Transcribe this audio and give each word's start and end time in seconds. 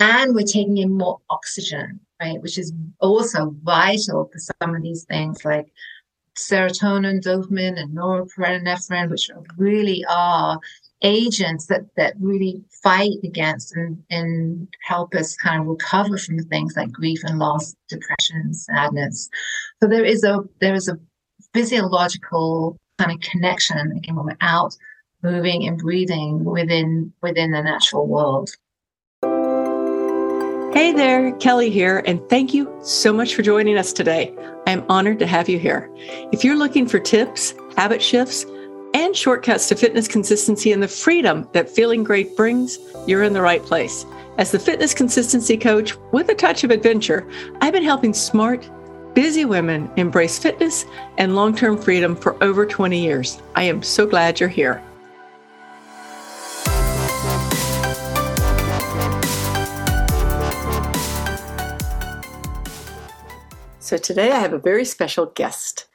and 0.00 0.34
we're 0.34 0.46
taking 0.46 0.78
in 0.78 0.96
more 0.96 1.20
oxygen, 1.28 2.00
right? 2.20 2.40
Which 2.42 2.58
is 2.58 2.72
also 3.00 3.54
vital 3.62 4.30
for 4.32 4.38
some 4.38 4.74
of 4.74 4.82
these 4.82 5.04
things 5.04 5.44
like 5.44 5.66
serotonin, 6.36 7.22
dopamine, 7.22 7.78
and 7.78 7.96
norepinephrine, 7.96 9.10
which 9.10 9.30
really 9.56 10.04
are 10.08 10.58
agents 11.02 11.66
that 11.66 11.82
that 11.96 12.14
really 12.18 12.62
fight 12.82 13.18
against 13.24 13.74
and, 13.76 14.02
and 14.10 14.68
help 14.82 15.14
us 15.14 15.36
kind 15.36 15.60
of 15.60 15.66
recover 15.66 16.16
from 16.18 16.38
things 16.38 16.74
like 16.76 16.90
grief 16.92 17.20
and 17.24 17.38
loss, 17.38 17.74
depression, 17.88 18.52
sadness. 18.54 19.28
So 19.82 19.88
there 19.88 20.04
is 20.04 20.24
a 20.24 20.40
there 20.60 20.74
is 20.74 20.88
a 20.88 20.98
physiological 21.52 22.76
kind 22.98 23.12
of 23.12 23.20
connection 23.20 23.92
again 23.96 24.14
when 24.16 24.26
we're 24.26 24.36
out 24.40 24.74
moving 25.22 25.66
and 25.66 25.78
breathing 25.78 26.44
within 26.44 27.12
within 27.22 27.52
the 27.52 27.62
natural 27.62 28.06
world. 28.06 28.50
Hey 30.72 30.92
there, 30.92 31.32
Kelly 31.38 31.68
here, 31.68 32.00
and 32.06 32.20
thank 32.28 32.54
you 32.54 32.72
so 32.80 33.12
much 33.12 33.34
for 33.34 33.42
joining 33.42 33.76
us 33.76 33.92
today. 33.92 34.32
I 34.68 34.70
am 34.70 34.84
honored 34.88 35.18
to 35.18 35.26
have 35.26 35.48
you 35.48 35.58
here. 35.58 35.90
If 36.30 36.44
you're 36.44 36.54
looking 36.54 36.86
for 36.86 37.00
tips, 37.00 37.54
habit 37.76 38.00
shifts, 38.00 38.46
and 38.94 39.16
shortcuts 39.16 39.68
to 39.68 39.74
fitness 39.74 40.06
consistency 40.06 40.70
and 40.70 40.80
the 40.80 40.86
freedom 40.86 41.48
that 41.54 41.68
feeling 41.68 42.04
great 42.04 42.36
brings, 42.36 42.78
you're 43.04 43.24
in 43.24 43.32
the 43.32 43.42
right 43.42 43.64
place. 43.64 44.06
As 44.38 44.52
the 44.52 44.60
fitness 44.60 44.94
consistency 44.94 45.56
coach 45.56 45.96
with 46.12 46.28
a 46.28 46.36
touch 46.36 46.62
of 46.62 46.70
adventure, 46.70 47.28
I've 47.60 47.72
been 47.72 47.82
helping 47.82 48.14
smart, 48.14 48.70
busy 49.12 49.44
women 49.44 49.90
embrace 49.96 50.38
fitness 50.38 50.86
and 51.18 51.34
long 51.34 51.52
term 51.52 51.78
freedom 51.78 52.14
for 52.14 52.40
over 52.44 52.64
20 52.64 52.96
years. 53.02 53.42
I 53.56 53.64
am 53.64 53.82
so 53.82 54.06
glad 54.06 54.38
you're 54.38 54.48
here. 54.48 54.80
So 63.90 63.96
today 63.96 64.30
I 64.30 64.38
have 64.38 64.52
a 64.52 64.58
very 64.60 64.84
special 64.84 65.26
guest. 65.26 65.86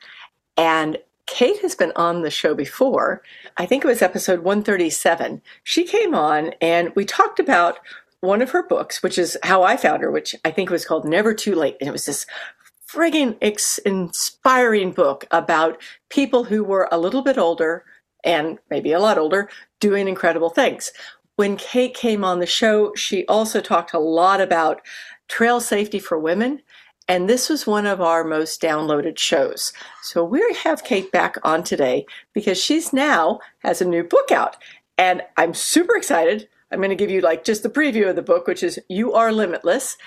And 0.57 0.97
Kate 1.27 1.61
has 1.61 1.75
been 1.75 1.93
on 1.95 2.23
the 2.23 2.29
show 2.29 2.53
before. 2.53 3.21
I 3.55 3.65
think 3.65 3.85
it 3.85 3.87
was 3.87 4.01
episode 4.01 4.39
137. 4.39 5.41
She 5.63 5.85
came 5.85 6.13
on 6.13 6.51
and 6.59 6.93
we 6.93 7.05
talked 7.05 7.39
about 7.39 7.79
one 8.19 8.41
of 8.41 8.49
her 8.49 8.67
books, 8.67 9.01
which 9.01 9.17
is 9.17 9.37
how 9.43 9.63
I 9.63 9.77
found 9.77 10.01
her, 10.01 10.11
which 10.11 10.35
I 10.43 10.51
think 10.51 10.69
was 10.69 10.83
called 10.83 11.05
Never 11.05 11.33
Too 11.33 11.55
Late. 11.55 11.77
And 11.79 11.87
it 11.87 11.93
was 11.93 12.05
this 12.05 12.25
friggin' 12.85 13.37
ex- 13.41 13.77
inspiring 13.77 14.91
book 14.91 15.25
about 15.31 15.81
people 16.09 16.43
who 16.43 16.65
were 16.65 16.89
a 16.91 16.99
little 16.99 17.21
bit 17.21 17.37
older 17.37 17.85
and 18.25 18.59
maybe 18.69 18.91
a 18.91 18.99
lot 18.99 19.17
older 19.17 19.49
doing 19.79 20.09
incredible 20.09 20.49
things. 20.49 20.91
When 21.37 21.55
Kate 21.55 21.93
came 21.93 22.25
on 22.25 22.41
the 22.41 22.45
show, 22.45 22.93
she 22.95 23.25
also 23.27 23.61
talked 23.61 23.93
a 23.93 23.99
lot 23.99 24.41
about 24.41 24.81
trail 25.29 25.61
safety 25.61 25.99
for 25.99 26.19
women 26.19 26.61
and 27.07 27.29
this 27.29 27.49
was 27.49 27.67
one 27.67 27.85
of 27.85 28.01
our 28.01 28.23
most 28.23 28.61
downloaded 28.61 29.17
shows. 29.17 29.73
So 30.01 30.23
we 30.23 30.41
have 30.63 30.83
Kate 30.83 31.11
back 31.11 31.37
on 31.43 31.63
today 31.63 32.05
because 32.33 32.61
she's 32.61 32.91
now 32.91 33.39
has 33.59 33.81
a 33.81 33.85
new 33.85 34.03
book 34.03 34.31
out. 34.31 34.57
And 34.97 35.21
I'm 35.37 35.53
super 35.53 35.95
excited. 35.95 36.47
I'm 36.71 36.79
going 36.79 36.89
to 36.89 36.95
give 36.95 37.11
you 37.11 37.21
like 37.21 37.43
just 37.43 37.63
the 37.63 37.69
preview 37.69 38.09
of 38.09 38.15
the 38.15 38.21
book, 38.21 38.47
which 38.47 38.63
is 38.63 38.79
You 38.89 39.13
Are 39.13 39.31
Limitless. 39.31 39.97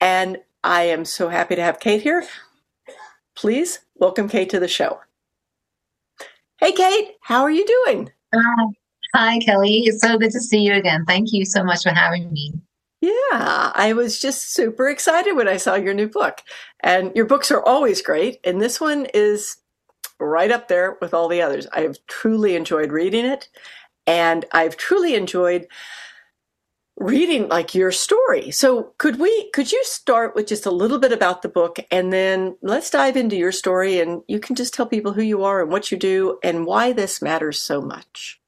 And 0.00 0.38
I 0.62 0.82
am 0.82 1.04
so 1.04 1.28
happy 1.28 1.56
to 1.56 1.62
have 1.62 1.80
Kate 1.80 2.02
here. 2.02 2.24
Please 3.34 3.80
welcome 3.96 4.28
Kate 4.28 4.50
to 4.50 4.60
the 4.60 4.68
show. 4.68 5.00
Hey, 6.58 6.72
Kate, 6.72 7.16
how 7.22 7.42
are 7.42 7.50
you 7.50 7.66
doing? 7.66 8.10
Uh, 8.32 8.66
hi, 9.14 9.38
Kelly. 9.40 9.82
It's 9.86 10.00
so 10.00 10.16
good 10.16 10.30
to 10.30 10.40
see 10.40 10.60
you 10.60 10.74
again. 10.74 11.04
Thank 11.06 11.32
you 11.32 11.44
so 11.44 11.64
much 11.64 11.82
for 11.82 11.90
having 11.90 12.32
me. 12.32 12.52
Yeah, 13.06 13.70
I 13.74 13.92
was 13.92 14.18
just 14.18 14.52
super 14.52 14.88
excited 14.88 15.34
when 15.36 15.46
I 15.46 15.58
saw 15.58 15.76
your 15.76 15.94
new 15.94 16.08
book. 16.08 16.42
And 16.80 17.14
your 17.14 17.26
books 17.26 17.52
are 17.52 17.62
always 17.62 18.02
great. 18.02 18.40
And 18.42 18.60
this 18.60 18.80
one 18.80 19.06
is 19.14 19.58
right 20.18 20.50
up 20.50 20.66
there 20.66 20.98
with 21.00 21.14
all 21.14 21.28
the 21.28 21.40
others. 21.40 21.68
I 21.72 21.82
have 21.82 21.98
truly 22.08 22.56
enjoyed 22.56 22.90
reading 22.90 23.24
it. 23.24 23.48
And 24.08 24.44
I've 24.52 24.76
truly 24.76 25.14
enjoyed 25.14 25.68
reading 26.96 27.48
like 27.48 27.76
your 27.76 27.92
story. 27.92 28.50
So 28.50 28.94
could 28.98 29.20
we 29.20 29.50
could 29.52 29.70
you 29.70 29.84
start 29.84 30.34
with 30.34 30.48
just 30.48 30.66
a 30.66 30.70
little 30.70 30.98
bit 30.98 31.12
about 31.12 31.42
the 31.42 31.48
book 31.48 31.78
and 31.92 32.12
then 32.12 32.56
let's 32.62 32.90
dive 32.90 33.16
into 33.16 33.36
your 33.36 33.52
story 33.52 34.00
and 34.00 34.22
you 34.26 34.40
can 34.40 34.56
just 34.56 34.74
tell 34.74 34.86
people 34.86 35.12
who 35.12 35.22
you 35.22 35.44
are 35.44 35.62
and 35.62 35.70
what 35.70 35.92
you 35.92 35.98
do 35.98 36.38
and 36.42 36.66
why 36.66 36.92
this 36.92 37.22
matters 37.22 37.60
so 37.60 37.82
much. 37.82 38.40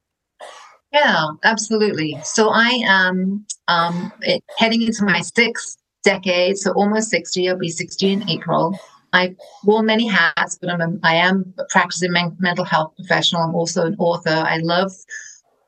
Yeah, 0.92 1.26
absolutely. 1.44 2.18
So 2.24 2.48
I 2.48 2.82
am 2.86 3.46
um, 3.68 4.12
it, 4.22 4.42
heading 4.58 4.82
into 4.82 5.04
my 5.04 5.20
sixth 5.20 5.78
decade, 6.02 6.56
so 6.56 6.72
almost 6.72 7.10
60. 7.10 7.48
I'll 7.48 7.56
be 7.56 7.68
60 7.68 8.12
in 8.12 8.28
April. 8.28 8.78
I 9.12 9.36
wore 9.64 9.82
many 9.82 10.06
hats, 10.06 10.58
but 10.60 10.70
I'm 10.70 10.80
a, 10.80 10.98
I 11.02 11.14
am 11.14 11.54
a 11.58 11.64
practicing 11.70 12.12
men- 12.12 12.36
mental 12.38 12.64
health 12.64 12.94
professional. 12.96 13.42
I'm 13.42 13.54
also 13.54 13.86
an 13.86 13.96
author. 13.98 14.30
I 14.30 14.58
love 14.58 14.92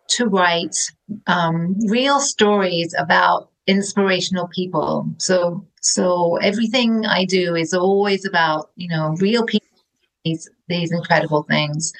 to 0.08 0.26
write 0.26 0.76
um, 1.26 1.76
real 1.86 2.20
stories 2.20 2.94
about 2.98 3.50
inspirational 3.66 4.48
people. 4.48 5.06
So 5.18 5.66
so 5.80 6.36
everything 6.36 7.06
I 7.06 7.24
do 7.24 7.54
is 7.54 7.72
always 7.72 8.26
about 8.26 8.70
you 8.76 8.88
know 8.88 9.16
real 9.20 9.44
people 9.46 9.68
these 10.24 10.48
these 10.68 10.92
incredible 10.92 11.44
things 11.44 11.92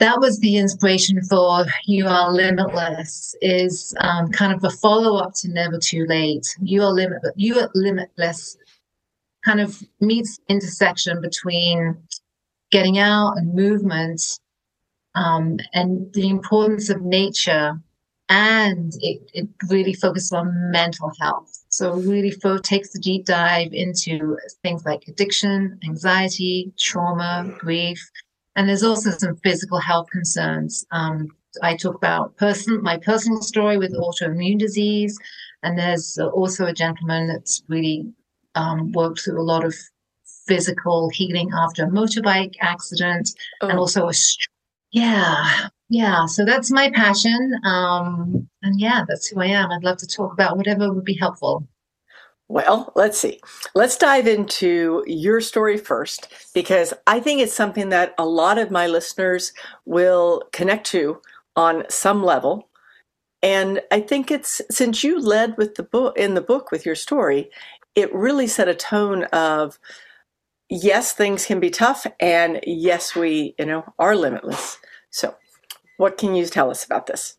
that 0.00 0.18
was 0.18 0.38
the 0.40 0.56
inspiration 0.56 1.22
for 1.22 1.66
You 1.84 2.08
Are 2.08 2.32
Limitless, 2.32 3.36
is 3.42 3.94
um, 4.00 4.30
kind 4.32 4.52
of 4.52 4.64
a 4.64 4.70
follow 4.70 5.18
up 5.18 5.34
to 5.36 5.48
Never 5.48 5.78
Too 5.78 6.06
Late. 6.06 6.46
You 6.62 6.82
Are. 6.82 7.20
You 7.36 7.60
Are 7.60 7.70
Limitless 7.74 8.56
kind 9.44 9.60
of 9.60 9.82
meets 10.00 10.40
intersection 10.48 11.20
between 11.20 11.96
getting 12.70 12.98
out 12.98 13.36
and 13.36 13.54
movement 13.54 14.40
um, 15.14 15.58
and 15.74 16.12
the 16.14 16.28
importance 16.28 16.88
of 16.88 17.02
nature. 17.02 17.78
And 18.30 18.92
it, 19.00 19.30
it 19.34 19.48
really 19.68 19.92
focuses 19.92 20.32
on 20.32 20.70
mental 20.70 21.12
health. 21.20 21.64
So, 21.68 21.94
really 21.94 22.30
fo- 22.30 22.58
takes 22.58 22.94
a 22.94 23.00
deep 23.00 23.26
dive 23.26 23.72
into 23.72 24.38
things 24.62 24.84
like 24.86 25.08
addiction, 25.08 25.78
anxiety, 25.84 26.72
trauma, 26.78 27.52
grief 27.58 28.10
and 28.60 28.68
there's 28.68 28.82
also 28.82 29.10
some 29.10 29.36
physical 29.36 29.78
health 29.78 30.10
concerns. 30.10 30.84
Um, 30.90 31.28
I 31.62 31.76
talk 31.76 31.94
about 31.94 32.36
person, 32.36 32.82
my 32.82 32.98
personal 32.98 33.40
story 33.40 33.78
with 33.78 33.96
autoimmune 33.96 34.58
disease, 34.58 35.18
and 35.62 35.78
there's 35.78 36.18
also 36.18 36.66
a 36.66 36.74
gentleman 36.74 37.26
that's 37.26 37.62
really 37.68 38.12
um, 38.54 38.92
worked 38.92 39.20
through 39.20 39.40
a 39.40 39.50
lot 39.54 39.64
of 39.64 39.74
physical 40.46 41.08
healing 41.08 41.48
after 41.54 41.84
a 41.84 41.88
motorbike 41.88 42.56
accident, 42.60 43.30
oh. 43.62 43.68
and 43.68 43.78
also 43.78 44.10
a 44.10 44.12
yeah, 44.90 45.68
yeah. 45.88 46.26
So 46.26 46.44
that's 46.44 46.70
my 46.70 46.90
passion, 46.90 47.54
um, 47.64 48.46
and 48.62 48.78
yeah, 48.78 49.04
that's 49.08 49.28
who 49.28 49.40
I 49.40 49.46
am. 49.46 49.70
I'd 49.70 49.84
love 49.84 49.96
to 49.98 50.06
talk 50.06 50.34
about 50.34 50.58
whatever 50.58 50.92
would 50.92 51.06
be 51.06 51.16
helpful. 51.16 51.66
Well, 52.50 52.92
let's 52.96 53.16
see. 53.16 53.38
Let's 53.76 53.96
dive 53.96 54.26
into 54.26 55.04
your 55.06 55.40
story 55.40 55.76
first 55.76 56.26
because 56.52 56.92
I 57.06 57.20
think 57.20 57.40
it's 57.40 57.54
something 57.54 57.90
that 57.90 58.12
a 58.18 58.26
lot 58.26 58.58
of 58.58 58.72
my 58.72 58.88
listeners 58.88 59.52
will 59.84 60.42
connect 60.52 60.84
to 60.88 61.22
on 61.54 61.84
some 61.88 62.24
level. 62.24 62.68
And 63.40 63.80
I 63.92 64.00
think 64.00 64.32
it's 64.32 64.60
since 64.68 65.04
you 65.04 65.20
led 65.20 65.56
with 65.58 65.76
the 65.76 65.84
book 65.84 66.18
in 66.18 66.34
the 66.34 66.40
book 66.40 66.72
with 66.72 66.84
your 66.84 66.96
story, 66.96 67.50
it 67.94 68.12
really 68.12 68.48
set 68.48 68.66
a 68.66 68.74
tone 68.74 69.24
of 69.26 69.78
yes, 70.68 71.12
things 71.12 71.46
can 71.46 71.60
be 71.60 71.70
tough 71.70 72.04
and 72.18 72.58
yes, 72.66 73.14
we, 73.14 73.54
you 73.60 73.66
know, 73.66 73.84
are 74.00 74.16
limitless. 74.16 74.78
So, 75.10 75.36
what 75.98 76.18
can 76.18 76.34
you 76.34 76.46
tell 76.46 76.70
us 76.70 76.84
about 76.84 77.06
this? 77.06 77.36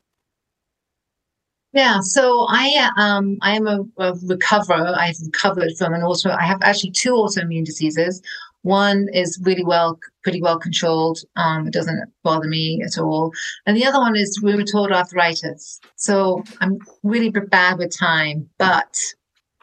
Yeah, 1.73 2.01
so 2.01 2.45
I 2.49 2.89
um 2.97 3.37
I 3.41 3.55
am 3.55 3.65
a, 3.67 3.79
a 3.97 4.13
recoverer. 4.25 4.93
I've 4.97 5.15
recovered 5.23 5.71
from 5.77 5.93
an 5.93 6.01
auto. 6.01 6.29
I 6.31 6.43
have 6.43 6.61
actually 6.61 6.91
two 6.91 7.13
autoimmune 7.13 7.65
diseases. 7.65 8.21
One 8.63 9.07
is 9.13 9.39
really 9.43 9.63
well, 9.63 9.97
pretty 10.21 10.41
well 10.41 10.59
controlled. 10.59 11.19
Um, 11.35 11.67
it 11.67 11.73
doesn't 11.73 12.11
bother 12.23 12.47
me 12.47 12.83
at 12.85 12.99
all, 13.01 13.31
and 13.65 13.77
the 13.77 13.85
other 13.85 13.99
one 13.99 14.15
is 14.17 14.39
rheumatoid 14.43 14.91
arthritis. 14.91 15.79
So 15.95 16.43
I'm 16.59 16.77
really 17.03 17.29
bad 17.29 17.77
with 17.77 17.97
time. 17.97 18.49
But 18.57 18.93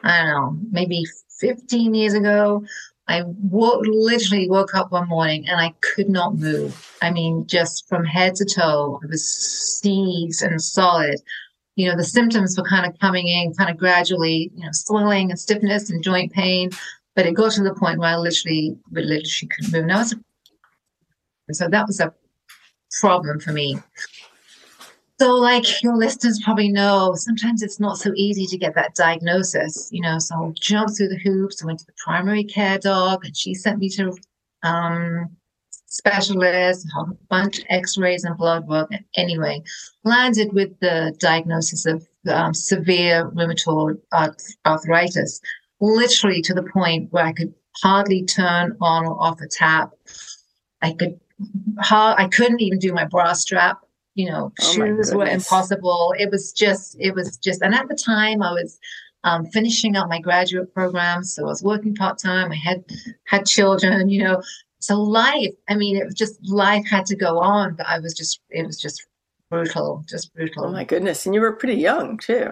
I 0.03 0.17
don't 0.17 0.27
know, 0.29 0.57
maybe 0.71 1.03
15 1.39 1.93
years 1.93 2.13
ago, 2.13 2.63
I 3.07 3.21
wo- 3.23 3.81
literally 3.85 4.49
woke 4.49 4.73
up 4.73 4.91
one 4.91 5.07
morning 5.07 5.47
and 5.47 5.61
I 5.61 5.73
could 5.81 6.09
not 6.09 6.37
move. 6.37 6.97
I 7.01 7.11
mean, 7.11 7.45
just 7.47 7.87
from 7.87 8.03
head 8.03 8.35
to 8.35 8.45
toe, 8.45 8.99
I 9.03 9.07
was 9.07 9.25
seized 9.25 10.41
and 10.41 10.61
solid 10.61 11.21
you 11.79 11.87
know, 11.87 11.95
the 11.95 12.03
symptoms 12.03 12.57
were 12.57 12.67
kind 12.67 12.85
of 12.85 12.99
coming 12.99 13.27
in 13.27 13.53
kind 13.53 13.69
of 13.69 13.77
gradually, 13.77 14.51
you 14.53 14.65
know, 14.65 14.71
swelling 14.73 15.29
and 15.29 15.39
stiffness 15.39 15.89
and 15.89 16.03
joint 16.03 16.33
pain. 16.33 16.71
But 17.15 17.25
it 17.25 17.35
got 17.35 17.53
to 17.53 17.63
the 17.63 17.73
point 17.73 17.99
where 17.99 18.09
I 18.09 18.17
literally, 18.17 18.77
literally 18.91 19.49
couldn't 19.49 19.87
move. 19.87 20.11
And 21.47 21.55
so 21.55 21.69
that 21.69 21.87
was 21.87 22.01
a 22.01 22.13
problem 22.99 23.39
for 23.39 23.53
me. 23.53 23.79
So, 25.21 25.31
like 25.35 25.81
your 25.81 25.95
listeners 25.95 26.41
probably 26.43 26.67
know, 26.67 27.13
sometimes 27.15 27.61
it's 27.61 27.79
not 27.79 27.97
so 27.97 28.11
easy 28.13 28.45
to 28.47 28.57
get 28.57 28.75
that 28.75 28.95
diagnosis, 28.95 29.87
you 29.89 30.01
know. 30.01 30.19
So 30.19 30.35
I 30.35 30.51
jumped 30.59 30.97
through 30.97 31.09
the 31.09 31.19
hoops, 31.19 31.63
I 31.63 31.65
went 31.65 31.79
to 31.79 31.85
the 31.85 31.93
primary 32.03 32.43
care 32.43 32.77
doc, 32.77 33.23
and 33.23 33.37
she 33.37 33.53
sent 33.53 33.79
me 33.79 33.87
to 33.91 34.17
um, 34.63 35.29
specialist, 35.89 36.87
a 36.97 37.03
bunch 37.29 37.59
of 37.59 37.65
x-rays 37.69 38.23
and 38.23 38.37
blood 38.37 38.67
work. 38.67 38.89
Anyway, 39.15 39.61
landed 40.03 40.53
with 40.53 40.79
the 40.79 41.15
diagnosis 41.19 41.85
of 41.85 42.07
um, 42.29 42.53
severe 42.53 43.29
rheumatoid 43.31 43.99
arthritis, 44.65 45.41
literally 45.81 46.41
to 46.41 46.53
the 46.53 46.63
point 46.63 47.11
where 47.11 47.25
I 47.25 47.33
could 47.33 47.53
hardly 47.83 48.23
turn 48.25 48.77
on 48.81 49.05
or 49.05 49.21
off 49.21 49.41
a 49.41 49.47
tap. 49.47 49.91
I 50.81 50.93
could, 50.93 51.19
I 51.79 52.29
couldn't 52.31 52.61
even 52.61 52.79
do 52.79 52.93
my 52.93 53.05
bra 53.05 53.33
strap. 53.33 53.79
You 54.15 54.29
know, 54.31 54.51
oh 54.59 54.73
shoes 54.73 55.13
were 55.13 55.25
impossible. 55.25 56.13
It 56.17 56.29
was 56.29 56.51
just, 56.51 56.97
it 56.99 57.15
was 57.15 57.37
just, 57.37 57.61
and 57.61 57.73
at 57.73 57.87
the 57.87 57.95
time 57.95 58.41
I 58.41 58.51
was 58.51 58.77
um, 59.23 59.45
finishing 59.47 59.95
up 59.95 60.09
my 60.09 60.19
graduate 60.19 60.73
program, 60.73 61.23
so 61.23 61.43
I 61.43 61.47
was 61.47 61.63
working 61.63 61.95
part 61.95 62.17
time. 62.19 62.51
I 62.51 62.55
had 62.55 62.83
had 63.25 63.45
children. 63.45 64.09
You 64.09 64.23
know, 64.23 64.43
so 64.79 65.01
life. 65.01 65.53
I 65.67 65.75
mean, 65.75 65.97
it 65.97 66.05
was 66.05 66.15
just 66.15 66.39
life 66.47 66.85
had 66.89 67.05
to 67.07 67.15
go 67.15 67.39
on, 67.39 67.75
but 67.75 67.87
I 67.87 67.99
was 67.99 68.13
just, 68.13 68.39
it 68.49 68.65
was 68.65 68.79
just 68.79 69.05
brutal, 69.49 70.03
just 70.07 70.33
brutal. 70.33 70.65
Oh 70.65 70.71
my 70.71 70.83
goodness! 70.83 71.25
And 71.25 71.35
you 71.35 71.41
were 71.41 71.53
pretty 71.53 71.75
young 71.75 72.17
too. 72.17 72.51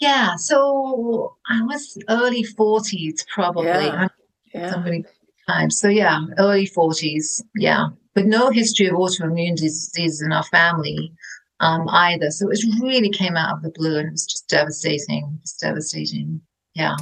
Yeah, 0.00 0.36
so 0.36 1.36
I 1.48 1.62
was 1.62 1.98
early 2.08 2.42
forties, 2.42 3.24
probably. 3.32 3.70
Yeah. 3.70 4.08
yeah. 4.52 4.70
Somebody 4.70 5.04
time. 5.48 5.70
So 5.70 5.88
yeah, 5.88 6.20
early 6.38 6.66
forties. 6.66 7.42
Yeah, 7.54 7.88
but 8.14 8.26
no 8.26 8.50
history 8.50 8.86
of 8.86 8.94
autoimmune 8.94 9.56
diseases 9.56 10.20
in 10.22 10.32
our 10.32 10.44
family 10.44 11.12
um, 11.60 11.88
either. 11.88 12.30
So 12.30 12.50
it 12.50 12.58
really 12.82 13.10
came 13.10 13.36
out 13.36 13.56
of 13.56 13.62
the 13.62 13.70
blue, 13.70 13.98
and 13.98 14.08
it 14.08 14.12
was 14.12 14.26
just 14.26 14.48
devastating. 14.48 15.38
Just 15.42 15.60
devastating. 15.60 16.40
Yeah. 16.74 16.96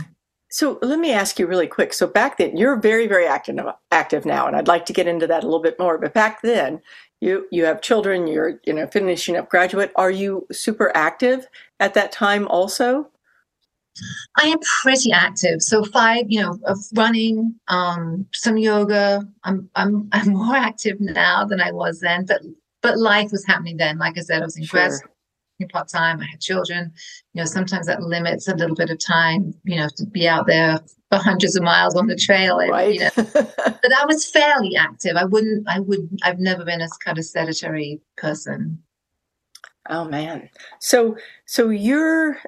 So 0.53 0.79
let 0.83 0.99
me 0.99 1.13
ask 1.13 1.39
you 1.39 1.47
really 1.47 1.67
quick. 1.67 1.95
So 1.95 2.07
back 2.07 2.37
then, 2.37 2.59
you're 2.59 2.77
very, 2.77 3.07
very 3.07 3.27
active 3.27 3.59
active 3.91 4.27
now, 4.27 4.47
and 4.47 4.55
I'd 4.55 4.69
like 4.69 4.85
to 4.85 4.93
get 4.93 5.07
into 5.07 5.27
that 5.27 5.43
a 5.43 5.47
little 5.47 5.63
bit 5.63 5.79
more. 5.79 5.97
But 5.97 6.13
back 6.13 6.43
then, 6.43 6.83
you 7.23 7.47
you 7.51 7.65
have 7.65 7.81
children. 7.81 8.27
You're 8.27 8.61
you 8.65 8.75
know 8.75 8.87
finishing 8.87 9.35
up 9.37 9.49
graduate. 9.49 9.93
Are 9.97 10.11
you 10.11 10.47
super 10.53 10.93
active 10.95 11.47
at 11.81 11.95
that 11.95 12.13
time 12.13 12.47
also? 12.49 13.09
I 14.39 14.49
am 14.49 14.59
pretty 14.83 15.11
active. 15.11 15.63
So 15.63 15.85
five, 15.85 16.27
you 16.29 16.43
know, 16.43 16.59
of 16.67 16.79
running, 16.95 17.55
um, 17.69 18.27
some 18.35 18.59
yoga. 18.59 19.27
I'm 19.45 19.71
I'm 19.75 20.11
I'm 20.13 20.35
more 20.35 20.57
active 20.69 21.01
now 21.01 21.47
than 21.47 21.63
I 21.63 21.73
was 21.73 22.01
then. 22.01 22.27
But 22.27 22.43
but 22.83 22.99
life 22.99 23.33
was 23.33 23.47
happening 23.47 23.79
then. 23.79 23.97
Like 23.97 24.19
I 24.19 24.21
said, 24.21 24.43
I 24.43 24.45
was 24.45 24.59
in 24.59 24.65
sure. 24.65 24.87
grad 24.87 25.01
part 25.67 25.89
time. 25.89 26.21
I 26.21 26.27
had 26.27 26.41
children. 26.41 26.93
You 27.35 27.43
know, 27.43 27.47
sometimes 27.47 27.87
that 27.87 28.03
limits 28.03 28.49
a 28.49 28.55
little 28.55 28.77
bit 28.77 28.91
of 28.91 28.99
time. 28.99 29.55
You 29.65 29.77
know, 29.77 29.89
to 29.97 30.07
be 30.07 30.29
out 30.29 30.47
there 30.47 30.81
for 31.11 31.19
hundreds 31.19 31.57
of 31.57 31.63
miles 31.63 31.97
on 31.97 32.07
the 32.07 32.17
trail. 32.17 32.59
Right. 32.59 32.95
You 32.95 33.01
know. 33.01 33.11
but 33.17 33.93
I 33.99 34.07
was 34.07 34.29
fairly 34.31 34.77
active. 34.77 35.17
I 35.17 35.25
wouldn't. 35.25 35.67
I 35.69 35.81
would. 35.81 36.09
I've 36.23 36.39
never 36.39 36.65
been 36.65 36.81
a 36.81 36.89
kind 37.05 37.19
of 37.19 37.25
sedentary 37.25 38.01
person. 38.17 38.83
Oh 39.89 40.05
man. 40.05 40.49
So 40.79 41.17
so 41.47 41.69
you're 41.71 42.39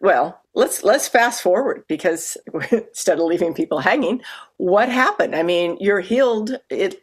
well, 0.00 0.40
let's 0.54 0.82
let's 0.82 1.08
fast 1.08 1.42
forward 1.42 1.84
because 1.88 2.36
instead 2.70 3.18
of 3.18 3.24
leaving 3.24 3.54
people 3.54 3.78
hanging, 3.80 4.22
what 4.58 4.88
happened? 4.88 5.34
I 5.34 5.42
mean, 5.42 5.76
you're 5.80 6.00
healed 6.00 6.58
it 6.70 7.02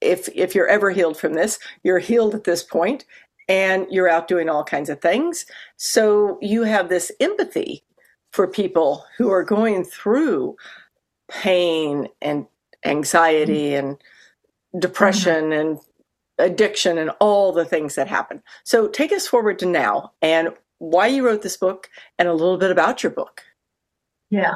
if 0.00 0.28
if 0.34 0.54
you're 0.54 0.68
ever 0.68 0.90
healed 0.90 1.16
from 1.16 1.34
this, 1.34 1.58
you're 1.82 1.98
healed 1.98 2.34
at 2.34 2.44
this 2.44 2.62
point 2.62 3.04
and 3.52 3.86
you're 3.90 4.08
out 4.08 4.28
doing 4.28 4.48
all 4.48 4.64
kinds 4.64 4.88
of 4.88 5.02
things. 5.02 5.44
So 5.76 6.38
you 6.40 6.62
have 6.62 6.88
this 6.88 7.12
empathy 7.20 7.84
for 8.30 8.48
people 8.48 9.04
who 9.18 9.30
are 9.30 9.44
going 9.44 9.84
through 9.84 10.56
pain 11.28 12.08
and 12.22 12.46
anxiety 12.86 13.72
mm-hmm. 13.72 13.88
and 13.88 14.82
depression 14.82 15.50
mm-hmm. 15.50 15.52
and 15.52 15.78
addiction 16.38 16.96
and 16.96 17.10
all 17.20 17.52
the 17.52 17.66
things 17.66 17.94
that 17.96 18.08
happen. 18.08 18.42
So 18.64 18.88
take 18.88 19.12
us 19.12 19.26
forward 19.26 19.58
to 19.58 19.66
now 19.66 20.12
and 20.22 20.54
why 20.78 21.08
you 21.08 21.22
wrote 21.22 21.42
this 21.42 21.58
book 21.58 21.90
and 22.18 22.28
a 22.28 22.32
little 22.32 22.56
bit 22.56 22.70
about 22.70 23.02
your 23.02 23.12
book. 23.12 23.42
Yeah. 24.32 24.54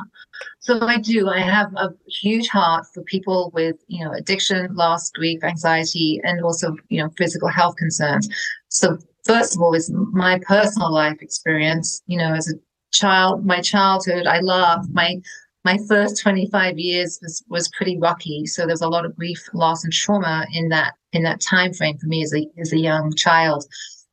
So 0.61 0.81
I 0.81 0.96
do. 0.96 1.28
I 1.28 1.40
have 1.40 1.70
a 1.76 1.90
huge 2.08 2.49
heart 2.49 2.87
for 2.94 3.02
people 3.02 3.50
with, 3.52 3.76
you 3.88 4.02
know, 4.02 4.12
addiction, 4.12 4.75
loss, 4.75 5.11
grief, 5.11 5.44
anxiety, 5.44 6.19
and 6.25 6.43
also, 6.43 6.75
you 6.88 7.02
know, 7.02 7.11
physical 7.19 7.49
health 7.49 7.76
concerns. 7.76 8.26
So 8.70 8.96
first 9.26 9.55
of 9.55 9.61
all, 9.61 9.75
is 9.75 9.93
my 10.12 10.40
personal 10.49 10.90
life 10.90 11.19
experience, 11.20 12.00
you 12.06 12.17
know, 12.17 12.32
as 12.32 12.50
a 12.50 12.55
child, 12.90 13.44
my 13.44 13.61
childhood, 13.61 14.26
I 14.26 14.40
love 14.40 14.88
my 14.94 15.20
my 15.67 15.76
first 15.88 16.22
25 16.22 16.79
years 16.79 17.19
was, 17.20 17.44
was 17.50 17.69
pretty 17.76 17.99
rocky. 17.99 18.46
So 18.46 18.67
there's 18.67 18.81
a 18.81 18.88
lot 18.88 19.05
of 19.05 19.14
grief, 19.14 19.46
loss, 19.52 19.84
and 19.84 19.93
trauma 19.93 20.46
in 20.55 20.70
that 20.70 20.94
in 21.12 21.22
that 21.25 21.43
time 21.43 21.75
frame 21.75 21.99
for 21.99 22.06
me 22.06 22.22
as 22.22 22.34
a 22.34 22.49
as 22.58 22.72
a 22.72 22.79
young 22.79 23.14
child. 23.14 23.67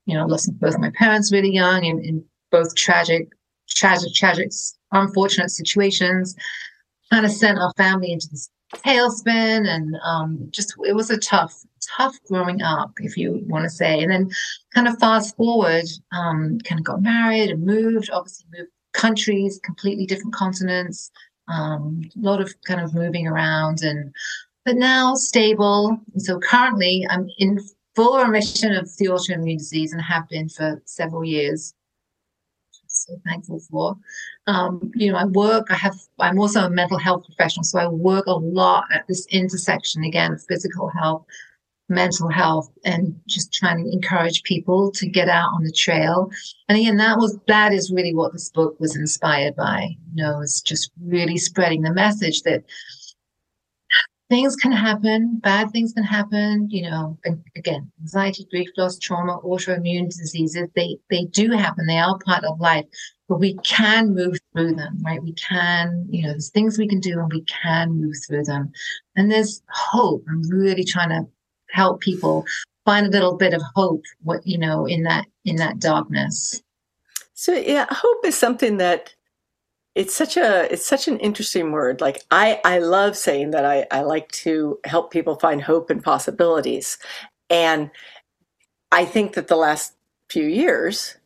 You 0.08 0.18
know, 0.18 0.26
lost 0.26 0.52
both 0.60 0.78
my 0.78 0.92
parents 0.94 1.32
really 1.32 1.54
young 1.54 1.86
and 1.86 2.04
in 2.04 2.26
both 2.52 2.76
tragic, 2.76 3.30
tragic, 3.70 4.14
tragic 4.14 4.52
unfortunate 4.94 5.50
situations, 5.50 6.36
kind 7.12 7.26
of 7.26 7.32
sent 7.32 7.60
our 7.60 7.74
family 7.78 8.12
into 8.12 8.28
this 8.30 8.50
tailspin. 8.76 9.68
And 9.68 9.96
um, 10.04 10.48
just, 10.52 10.74
it 10.86 10.96
was 10.96 11.10
a 11.10 11.18
tough, 11.18 11.56
tough 11.98 12.18
growing 12.28 12.62
up, 12.62 12.92
if 12.98 13.18
you 13.18 13.44
want 13.48 13.64
to 13.64 13.70
say. 13.70 14.02
And 14.02 14.12
then 14.12 14.30
kind 14.74 14.88
of 14.88 15.00
fast 15.00 15.36
forward, 15.36 15.86
um, 16.12 16.60
kind 16.64 16.80
of 16.80 16.86
got 16.86 17.02
married 17.02 17.50
and 17.50 17.66
moved, 17.66 18.10
obviously 18.12 18.46
moved 18.58 18.72
countries, 18.94 19.60
completely 19.64 20.06
different 20.06 20.34
continents, 20.34 21.12
um, 21.48 22.02
a 22.16 22.20
lot 22.20 22.42
of 22.42 22.54
kind 22.66 22.80
of 22.80 22.94
moving 22.94 23.28
around 23.28 23.82
and, 23.82 24.14
but 24.66 24.76
now 24.76 25.14
stable. 25.14 25.98
So 26.18 26.40
currently 26.40 27.06
I'm 27.10 27.28
in 27.38 27.60
full 27.96 28.18
remission 28.18 28.74
of 28.74 28.90
the 28.98 29.08
autoimmune 29.08 29.58
disease 29.58 29.92
and 29.92 30.02
have 30.02 30.28
been 30.30 30.50
for 30.50 30.82
several 30.86 31.24
years 31.24 31.74
so 33.06 33.20
thankful 33.26 33.60
for. 33.60 33.98
Um, 34.48 34.92
you 34.96 35.12
know, 35.12 35.18
I 35.18 35.26
work, 35.26 35.68
I 35.70 35.76
have, 35.76 35.96
I'm 36.20 36.40
also 36.40 36.62
a 36.66 36.70
mental 36.70 36.98
health 36.98 37.26
professional, 37.26 37.64
so 37.64 37.80
I 37.80 37.88
work 37.88 38.26
a 38.28 38.34
lot 38.34 38.86
at 38.94 39.08
this 39.08 39.26
intersection 39.28 40.04
again 40.04 40.34
of 40.34 40.44
physical 40.44 40.90
health, 40.90 41.26
mental 41.90 42.30
health, 42.30 42.72
and 42.86 43.20
just 43.28 43.54
trying 43.54 43.84
to 43.84 43.92
encourage 43.92 44.44
people 44.44 44.92
to 44.92 45.08
get 45.08 45.30
out 45.30 45.50
on 45.54 45.64
the 45.64 45.72
trail. 45.72 46.30
And 46.70 46.78
again, 46.78 46.98
that 46.98 47.18
was, 47.18 47.38
that 47.48 47.74
is 47.74 47.92
really 47.92 48.14
what 48.14 48.34
this 48.34 48.50
book 48.50 48.80
was 48.80 48.96
inspired 48.96 49.56
by, 49.56 49.90
you 50.14 50.24
know, 50.24 50.42
is 50.42 50.62
just 50.62 50.92
really 51.02 51.38
spreading 51.38 51.82
the 51.82 51.94
message 51.94 52.42
that 52.44 52.64
things 54.34 54.56
can 54.56 54.72
happen, 54.72 55.38
bad 55.44 55.70
things 55.70 55.94
can 55.94 56.04
happen, 56.04 56.68
you 56.72 56.90
know, 56.90 57.16
again, 57.56 57.92
anxiety, 58.02 58.48
grief, 58.50 58.68
loss, 58.78 58.98
trauma, 58.98 59.40
autoimmune 59.42 60.08
diseases, 60.08 60.68
they, 60.76 60.98
they 61.12 61.26
do 61.26 61.52
happen. 61.52 61.86
They 61.86 62.00
are 62.00 62.18
part 62.26 62.44
of 62.44 62.60
life, 62.60 62.86
but 63.30 63.40
we 63.40 63.54
can 63.64 64.16
move 64.16 64.40
through 64.52 64.74
them, 64.74 64.98
right? 65.06 65.22
We 65.22 65.34
can, 65.34 66.08
you 66.10 66.24
know, 66.24 66.30
there's 66.30 66.50
things 66.50 66.80
we 66.80 66.88
can 66.88 67.00
do 67.00 67.20
and 67.20 67.32
we 67.32 67.44
can 67.44 68.02
move 68.02 68.16
through 68.26 68.46
them. 68.46 68.72
And 69.16 69.32
there's 69.32 69.62
hope. 69.70 70.26
I'm 70.28 70.42
really 70.50 70.84
trying 70.84 71.10
to 71.10 71.28
help 71.70 72.02
people 72.02 72.44
find 72.86 73.06
a 73.06 73.12
little 73.12 73.38
bit 73.38 73.54
of 73.54 73.62
hope, 73.76 74.02
what, 74.24 74.42
you 74.48 74.58
know, 74.58 74.88
in 74.88 75.04
that, 75.04 75.28
in 75.46 75.58
that 75.58 75.78
darkness. 75.78 76.60
So 77.36 77.54
yeah, 77.54 77.86
hope 77.92 78.26
is 78.26 78.36
something 78.36 78.78
that 78.78 79.14
it's 79.96 80.16
such 80.16 80.38
a 80.38 80.72
it's 80.74 80.86
such 80.86 81.08
an 81.08 81.20
interesting 81.20 81.72
word. 81.72 82.02
Like 82.02 82.24
i 82.32 82.60
i 82.66 82.80
love 82.80 83.16
saying 83.16 83.52
that 83.52 83.66
i 83.66 83.86
i 83.92 84.02
like 84.02 84.32
to 84.32 84.80
help 84.86 85.12
people 85.12 85.36
find 85.36 85.62
hope 85.62 85.90
and 85.90 86.04
possibilities. 86.04 86.98
And 87.50 87.92
i 88.92 89.06
think 89.06 89.34
that 89.34 89.48
the 89.48 89.56
last 89.56 89.94
few 90.30 90.46
years 90.46 91.18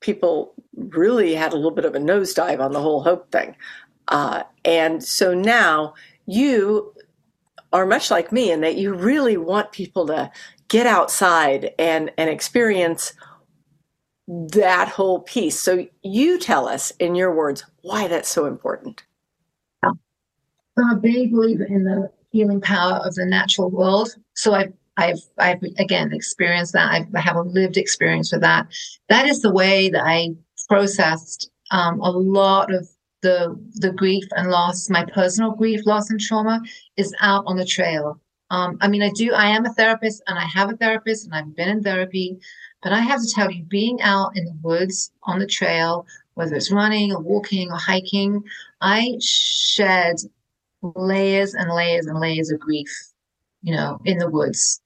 people 0.00 0.54
really 0.76 1.34
had 1.34 1.52
a 1.52 1.56
little 1.56 1.72
bit 1.72 1.84
of 1.84 1.94
a 1.94 1.98
nosedive 1.98 2.60
on 2.60 2.72
the 2.72 2.80
whole 2.80 3.02
hope 3.02 3.32
thing. 3.32 3.56
Uh, 4.08 4.44
and 4.64 5.02
so 5.02 5.34
now 5.34 5.92
you 6.26 6.94
are 7.72 7.84
much 7.84 8.10
like 8.10 8.32
me 8.32 8.50
in 8.50 8.60
that 8.60 8.76
you 8.76 8.94
really 8.94 9.36
want 9.36 9.72
people 9.72 10.06
to 10.06 10.30
get 10.68 10.86
outside 10.86 11.72
and 11.78 12.10
and 12.16 12.30
experience 12.30 13.12
that 14.28 14.88
whole 14.88 15.20
piece. 15.20 15.58
So 15.58 15.86
you 16.02 16.38
tell 16.38 16.68
us 16.68 16.90
in 16.98 17.14
your 17.14 17.34
words 17.34 17.64
why 17.82 18.08
that's 18.08 18.28
so 18.28 18.44
important. 18.44 19.04
I'm 20.78 20.90
a 20.90 21.00
big 21.00 21.32
believer 21.32 21.64
in 21.64 21.84
the 21.84 22.10
healing 22.30 22.60
power 22.60 23.00
of 23.04 23.14
the 23.14 23.24
natural 23.24 23.70
world. 23.70 24.14
So 24.34 24.54
I've 24.54 24.72
I've 24.96 25.20
I've 25.38 25.62
again 25.78 26.12
experienced 26.12 26.72
that. 26.74 26.92
I've, 26.92 27.14
I 27.14 27.20
have 27.20 27.36
a 27.36 27.42
lived 27.42 27.76
experience 27.76 28.32
with 28.32 28.42
that. 28.42 28.68
That 29.08 29.26
is 29.26 29.42
the 29.42 29.52
way 29.52 29.88
that 29.88 30.04
I 30.04 30.30
processed 30.68 31.50
um, 31.70 32.00
a 32.00 32.10
lot 32.10 32.72
of 32.72 32.88
the 33.22 33.58
the 33.74 33.92
grief 33.92 34.24
and 34.36 34.50
loss, 34.50 34.88
my 34.90 35.04
personal 35.04 35.52
grief, 35.52 35.86
loss, 35.86 36.10
and 36.10 36.20
trauma 36.20 36.60
is 36.96 37.14
out 37.20 37.44
on 37.46 37.56
the 37.56 37.64
trail. 37.66 38.20
Um, 38.50 38.78
I 38.80 38.88
mean, 38.88 39.02
I 39.02 39.10
do. 39.10 39.32
I 39.32 39.46
am 39.46 39.66
a 39.66 39.72
therapist, 39.74 40.22
and 40.26 40.38
I 40.38 40.44
have 40.44 40.70
a 40.70 40.76
therapist, 40.76 41.24
and 41.24 41.34
I've 41.34 41.54
been 41.54 41.68
in 41.68 41.82
therapy 41.82 42.38
But 42.82 42.92
I 42.92 43.00
have 43.00 43.20
to 43.20 43.28
tell 43.28 43.50
you, 43.50 43.64
being 43.64 44.00
out 44.02 44.36
in 44.36 44.44
the 44.44 44.56
woods 44.62 45.10
on 45.24 45.38
the 45.38 45.46
trail, 45.46 46.06
whether 46.34 46.54
it's 46.54 46.70
running 46.70 47.12
or 47.12 47.20
walking 47.20 47.72
or 47.72 47.76
hiking, 47.76 48.42
I 48.80 49.16
shed 49.20 50.16
layers 50.82 51.54
and 51.54 51.72
layers 51.72 52.06
and 52.06 52.20
layers 52.20 52.50
of 52.50 52.60
grief, 52.60 52.90
you 53.62 53.74
know, 53.74 54.00
in 54.04 54.18
the 54.18 54.30
woods. 54.30 54.80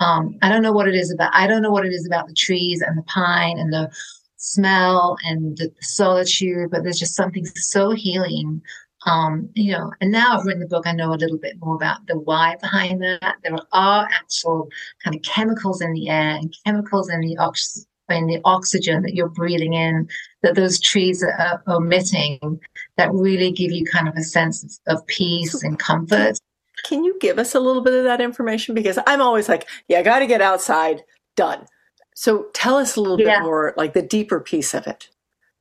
Um, 0.00 0.36
I 0.42 0.48
don't 0.48 0.62
know 0.62 0.72
what 0.72 0.88
it 0.88 0.94
is 0.94 1.12
about. 1.12 1.34
I 1.34 1.46
don't 1.46 1.62
know 1.62 1.70
what 1.70 1.86
it 1.86 1.92
is 1.92 2.06
about 2.06 2.26
the 2.26 2.34
trees 2.34 2.82
and 2.82 2.98
the 2.98 3.02
pine 3.04 3.58
and 3.58 3.72
the 3.72 3.90
smell 4.36 5.16
and 5.24 5.56
the 5.56 5.72
solitude, 5.80 6.70
but 6.70 6.82
there's 6.82 6.98
just 6.98 7.14
something 7.14 7.46
so 7.46 7.92
healing 7.92 8.60
um, 9.06 9.48
you 9.54 9.72
know, 9.72 9.92
and 10.00 10.10
now 10.10 10.36
I've 10.36 10.44
written 10.44 10.60
the 10.60 10.66
book, 10.66 10.86
I 10.86 10.92
know 10.92 11.12
a 11.12 11.14
little 11.14 11.38
bit 11.38 11.56
more 11.60 11.76
about 11.76 12.06
the 12.08 12.18
why 12.18 12.56
behind 12.60 13.02
that. 13.02 13.36
There 13.42 13.56
are 13.72 14.08
actual 14.12 14.68
kind 15.02 15.14
of 15.14 15.22
chemicals 15.22 15.80
in 15.80 15.92
the 15.92 16.08
air 16.08 16.36
and 16.36 16.54
chemicals 16.64 17.08
in 17.08 17.20
the 17.20 17.36
ox- 17.38 17.86
in 18.08 18.26
the 18.26 18.40
oxygen 18.44 19.02
that 19.02 19.14
you're 19.14 19.28
breathing 19.28 19.72
in 19.72 20.08
that 20.42 20.54
those 20.54 20.80
trees 20.80 21.22
are 21.22 21.62
emitting 21.68 22.60
that 22.96 23.12
really 23.12 23.50
give 23.50 23.72
you 23.72 23.84
kind 23.84 24.08
of 24.08 24.14
a 24.16 24.22
sense 24.22 24.80
of, 24.86 24.98
of 24.98 25.06
peace 25.06 25.62
and 25.62 25.78
comfort. 25.78 26.36
Can 26.84 27.04
you 27.04 27.16
give 27.20 27.38
us 27.38 27.54
a 27.54 27.60
little 27.60 27.82
bit 27.82 27.94
of 27.94 28.04
that 28.04 28.20
information? 28.20 28.74
Because 28.74 28.98
I'm 29.06 29.20
always 29.20 29.48
like, 29.48 29.66
yeah, 29.88 30.00
I 30.00 30.02
got 30.02 30.20
to 30.20 30.26
get 30.26 30.40
outside, 30.40 31.02
done. 31.36 31.66
So 32.14 32.46
tell 32.54 32.76
us 32.76 32.96
a 32.96 33.00
little 33.00 33.20
yeah. 33.20 33.38
bit 33.38 33.44
more, 33.44 33.74
like 33.76 33.92
the 33.92 34.02
deeper 34.02 34.40
piece 34.40 34.72
of 34.74 34.86
it. 34.86 35.10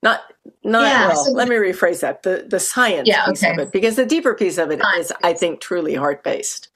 Not 0.05 0.21
not 0.63 0.83
yeah, 0.83 1.07
well. 1.07 1.25
So 1.25 1.31
let 1.31 1.47
me 1.47 1.55
rephrase 1.55 2.01
that. 2.01 2.21
The 2.21 2.45
the 2.47 2.59
science 2.59 3.07
yeah, 3.07 3.25
piece 3.25 3.43
okay. 3.43 3.53
of 3.53 3.59
it, 3.59 3.71
because 3.71 3.95
the 3.95 4.05
deeper 4.05 4.35
piece 4.35 4.59
of 4.59 4.69
it 4.69 4.79
science. 4.79 5.07
is, 5.07 5.13
I 5.23 5.33
think, 5.33 5.61
truly 5.61 5.95
heart 5.95 6.23
based. 6.23 6.69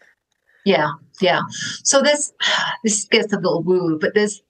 Yeah, 0.66 0.90
yeah. 1.22 1.42
So 1.84 2.02
this 2.02 2.34
this 2.84 3.06
gets 3.06 3.32
a 3.32 3.36
little 3.36 3.62
woo, 3.62 4.00
but 4.00 4.16
this 4.16 4.42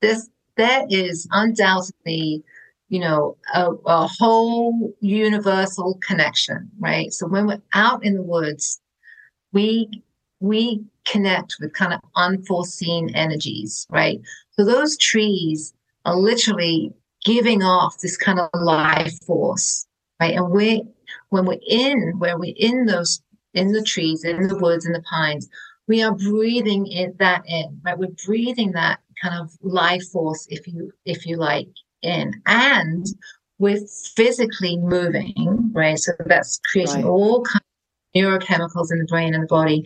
this 0.00 0.30
that 0.56 0.86
is 0.90 1.28
undoubtedly, 1.32 2.42
you 2.88 3.00
know, 3.00 3.36
a, 3.52 3.72
a 3.84 4.06
whole 4.06 4.94
universal 5.00 5.98
connection, 6.02 6.70
right? 6.78 7.12
So 7.12 7.26
when 7.26 7.46
we're 7.46 7.62
out 7.74 8.02
in 8.06 8.14
the 8.14 8.22
woods, 8.22 8.80
we 9.52 10.02
we 10.40 10.82
connect 11.04 11.56
with 11.60 11.74
kind 11.74 11.92
of 11.92 12.00
unforeseen 12.16 13.10
energies, 13.14 13.86
right? 13.90 14.18
So 14.52 14.64
those 14.64 14.96
trees 14.96 15.74
are 16.06 16.16
literally 16.16 16.90
giving 17.24 17.62
off 17.62 17.98
this 17.98 18.16
kind 18.16 18.38
of 18.38 18.48
life 18.54 19.18
force, 19.24 19.86
right? 20.20 20.34
And 20.34 20.50
we, 20.50 20.84
when 21.30 21.46
we're 21.46 21.58
in, 21.66 22.18
where 22.18 22.38
we're 22.38 22.54
in 22.56 22.86
those, 22.86 23.20
in 23.54 23.72
the 23.72 23.82
trees, 23.82 24.24
in 24.24 24.48
the 24.48 24.58
woods, 24.58 24.86
in 24.86 24.92
the 24.92 25.02
pines, 25.02 25.48
we 25.86 26.02
are 26.02 26.14
breathing 26.14 26.86
it, 26.90 27.18
that 27.18 27.42
in, 27.46 27.80
right? 27.84 27.98
We're 27.98 28.14
breathing 28.26 28.72
that 28.72 29.00
kind 29.20 29.34
of 29.34 29.50
life 29.62 30.06
force, 30.10 30.46
if 30.50 30.66
you, 30.66 30.92
if 31.04 31.26
you 31.26 31.36
like, 31.36 31.68
in, 32.02 32.40
and 32.46 33.06
we're 33.58 33.80
physically 34.14 34.76
moving, 34.76 35.70
right? 35.72 35.98
So 35.98 36.12
that's 36.26 36.60
creating 36.70 37.02
right. 37.02 37.04
all 37.04 37.42
kinds 37.42 37.64
of 38.14 38.20
neurochemicals 38.20 38.92
in 38.92 38.98
the 38.98 39.06
brain 39.08 39.34
and 39.34 39.44
the 39.44 39.48
body, 39.48 39.84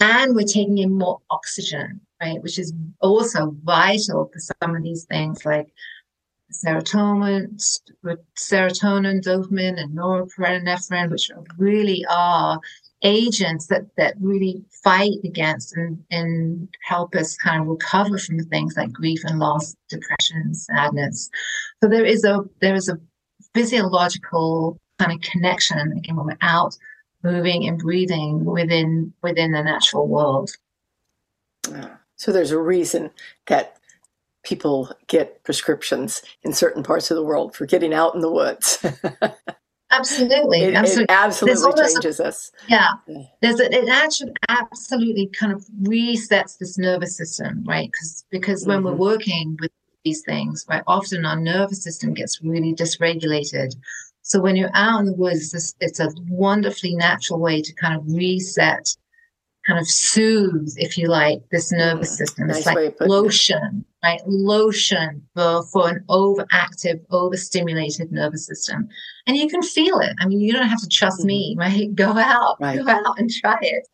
and 0.00 0.34
we're 0.34 0.46
taking 0.46 0.78
in 0.78 0.96
more 0.96 1.20
oxygen, 1.30 2.00
right? 2.22 2.42
Which 2.42 2.58
is 2.58 2.72
also 3.00 3.54
vital 3.64 4.30
for 4.32 4.54
some 4.62 4.76
of 4.76 4.82
these 4.82 5.04
things 5.04 5.44
like 5.44 5.68
serotonin, 6.52 7.54
serotonin, 8.36 9.22
dopamine, 9.22 9.78
and 9.78 9.96
norepinephrine, 9.96 11.10
which 11.10 11.30
really 11.58 12.04
are 12.10 12.60
agents 13.02 13.68
that 13.68 13.82
that 13.96 14.14
really 14.20 14.64
fight 14.82 15.18
against 15.24 15.76
and, 15.76 16.02
and 16.10 16.68
help 16.84 17.14
us 17.14 17.36
kind 17.36 17.62
of 17.62 17.68
recover 17.68 18.18
from 18.18 18.38
things 18.44 18.76
like 18.76 18.92
grief 18.92 19.20
and 19.24 19.38
loss, 19.38 19.76
depression, 19.88 20.36
and 20.36 20.56
sadness. 20.56 21.30
So 21.82 21.88
there 21.88 22.04
is 22.04 22.24
a 22.24 22.40
there 22.60 22.74
is 22.74 22.88
a 22.88 22.98
physiological 23.54 24.80
kind 24.98 25.12
of 25.12 25.20
connection 25.20 25.78
again 25.96 26.16
when 26.16 26.26
we're 26.26 26.38
out 26.42 26.76
moving 27.22 27.66
and 27.68 27.78
breathing 27.78 28.44
within 28.44 29.12
within 29.22 29.52
the 29.52 29.62
natural 29.62 30.08
world. 30.08 30.50
So 32.16 32.32
there's 32.32 32.50
a 32.50 32.58
reason 32.58 33.10
that 33.46 33.77
people 34.44 34.90
get 35.06 35.42
prescriptions 35.44 36.22
in 36.42 36.52
certain 36.52 36.82
parts 36.82 37.10
of 37.10 37.16
the 37.16 37.24
world 37.24 37.54
for 37.54 37.66
getting 37.66 37.92
out 37.92 38.14
in 38.14 38.20
the 38.20 38.30
woods. 38.30 38.84
absolutely, 39.90 40.62
it, 40.62 40.74
absolutely, 40.74 41.04
it 41.04 41.10
absolutely 41.10 41.84
changes 41.84 42.20
a, 42.20 42.26
us. 42.26 42.52
Yeah, 42.68 42.88
there's 43.40 43.60
a, 43.60 43.72
it 43.72 43.88
actually 43.88 44.32
absolutely 44.48 45.28
kind 45.28 45.52
of 45.52 45.64
resets 45.82 46.58
this 46.58 46.78
nervous 46.78 47.16
system, 47.16 47.64
right? 47.66 47.90
Because 47.90 48.24
because 48.30 48.66
when 48.66 48.78
mm-hmm. 48.78 48.86
we're 48.86 49.12
working 49.12 49.56
with 49.60 49.72
these 50.04 50.22
things, 50.22 50.64
right, 50.68 50.82
often 50.86 51.26
our 51.26 51.38
nervous 51.38 51.82
system 51.82 52.14
gets 52.14 52.42
really 52.42 52.74
dysregulated. 52.74 53.74
So 54.22 54.40
when 54.40 54.56
you're 54.56 54.70
out 54.74 55.00
in 55.00 55.06
the 55.06 55.14
woods, 55.14 55.54
it's, 55.54 55.74
it's 55.80 56.00
a 56.00 56.10
wonderfully 56.28 56.94
natural 56.94 57.40
way 57.40 57.62
to 57.62 57.72
kind 57.72 57.96
of 57.96 58.06
reset 58.06 58.94
kind 59.68 59.78
of 59.78 59.86
soothe, 59.86 60.72
if 60.76 60.96
you 60.96 61.08
like, 61.08 61.42
this 61.50 61.70
nervous 61.70 62.16
system. 62.16 62.48
It's 62.48 62.64
like 62.64 62.94
lotion, 63.00 63.84
it. 64.02 64.06
right? 64.06 64.20
Lotion 64.26 65.22
for, 65.34 65.62
for 65.64 65.90
an 65.90 66.04
overactive, 66.08 67.04
overstimulated 67.10 68.10
nervous 68.10 68.46
system. 68.46 68.88
And 69.26 69.36
you 69.36 69.46
can 69.46 69.62
feel 69.62 70.00
it. 70.00 70.14
I 70.20 70.26
mean, 70.26 70.40
you 70.40 70.54
don't 70.54 70.68
have 70.68 70.80
to 70.80 70.88
trust 70.88 71.24
me, 71.24 71.54
mm-hmm. 71.54 71.60
right? 71.60 71.94
Go 71.94 72.16
out, 72.16 72.56
right. 72.60 72.78
go 72.78 72.90
out 72.90 73.18
and 73.18 73.30
try 73.30 73.58
it. 73.60 73.86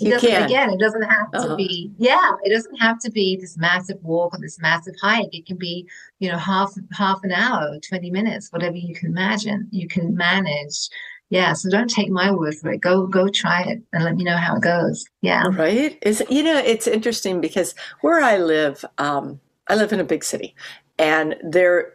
It 0.00 0.06
you 0.06 0.10
doesn't, 0.12 0.30
can. 0.30 0.42
again, 0.44 0.70
it 0.70 0.80
doesn't 0.80 1.02
have 1.02 1.28
uh-huh. 1.32 1.48
to 1.48 1.56
be, 1.56 1.92
yeah, 1.98 2.32
it 2.42 2.52
doesn't 2.52 2.76
have 2.76 2.98
to 3.00 3.10
be 3.10 3.36
this 3.36 3.56
massive 3.56 3.98
walk 4.02 4.34
or 4.34 4.40
this 4.40 4.58
massive 4.58 4.94
hike. 5.00 5.28
It 5.32 5.46
can 5.46 5.58
be, 5.58 5.86
you 6.18 6.30
know, 6.30 6.38
half, 6.38 6.72
half 6.92 7.20
an 7.22 7.32
hour, 7.32 7.78
20 7.86 8.10
minutes, 8.10 8.48
whatever 8.50 8.76
you 8.76 8.94
can 8.94 9.10
imagine. 9.10 9.68
You 9.70 9.86
can 9.86 10.16
manage 10.16 10.88
yeah 11.30 11.52
so 11.52 11.70
don't 11.70 11.88
take 11.88 12.10
my 12.10 12.30
word 12.30 12.54
for 12.56 12.70
it. 12.70 12.80
Go 12.80 13.06
go 13.06 13.28
try 13.28 13.62
it 13.62 13.82
and 13.92 14.04
let 14.04 14.16
me 14.16 14.24
know 14.24 14.36
how 14.36 14.56
it 14.56 14.62
goes. 14.62 15.04
Yeah. 15.22 15.44
Right? 15.50 15.98
Is 16.02 16.22
you 16.28 16.42
know 16.42 16.58
it's 16.58 16.86
interesting 16.86 17.40
because 17.40 17.74
where 18.02 18.20
i 18.20 18.36
live 18.36 18.84
um, 18.98 19.40
i 19.68 19.74
live 19.74 19.92
in 19.92 20.00
a 20.00 20.04
big 20.04 20.24
city 20.24 20.54
and 20.98 21.36
there 21.42 21.94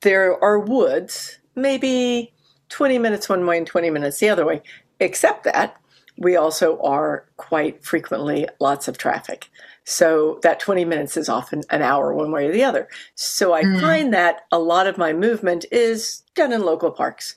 there 0.00 0.42
are 0.42 0.58
woods 0.58 1.38
maybe 1.54 2.32
20 2.68 2.98
minutes 2.98 3.28
one 3.28 3.46
way 3.46 3.58
and 3.58 3.66
20 3.66 3.90
minutes 3.90 4.18
the 4.18 4.28
other 4.28 4.44
way. 4.44 4.62
Except 5.00 5.44
that 5.44 5.76
we 6.16 6.36
also 6.36 6.80
are 6.80 7.26
quite 7.36 7.84
frequently 7.84 8.48
lots 8.60 8.88
of 8.88 8.98
traffic. 8.98 9.48
So 9.84 10.40
that 10.42 10.60
20 10.60 10.84
minutes 10.84 11.16
is 11.16 11.28
often 11.28 11.62
an 11.70 11.82
hour 11.82 12.12
one 12.12 12.32
way 12.32 12.46
or 12.46 12.52
the 12.52 12.64
other. 12.64 12.88
So 13.14 13.54
i 13.54 13.62
mm. 13.62 13.80
find 13.80 14.12
that 14.12 14.42
a 14.52 14.58
lot 14.58 14.86
of 14.86 14.98
my 14.98 15.12
movement 15.12 15.64
is 15.70 16.22
done 16.34 16.52
in 16.52 16.62
local 16.62 16.90
parks 16.90 17.36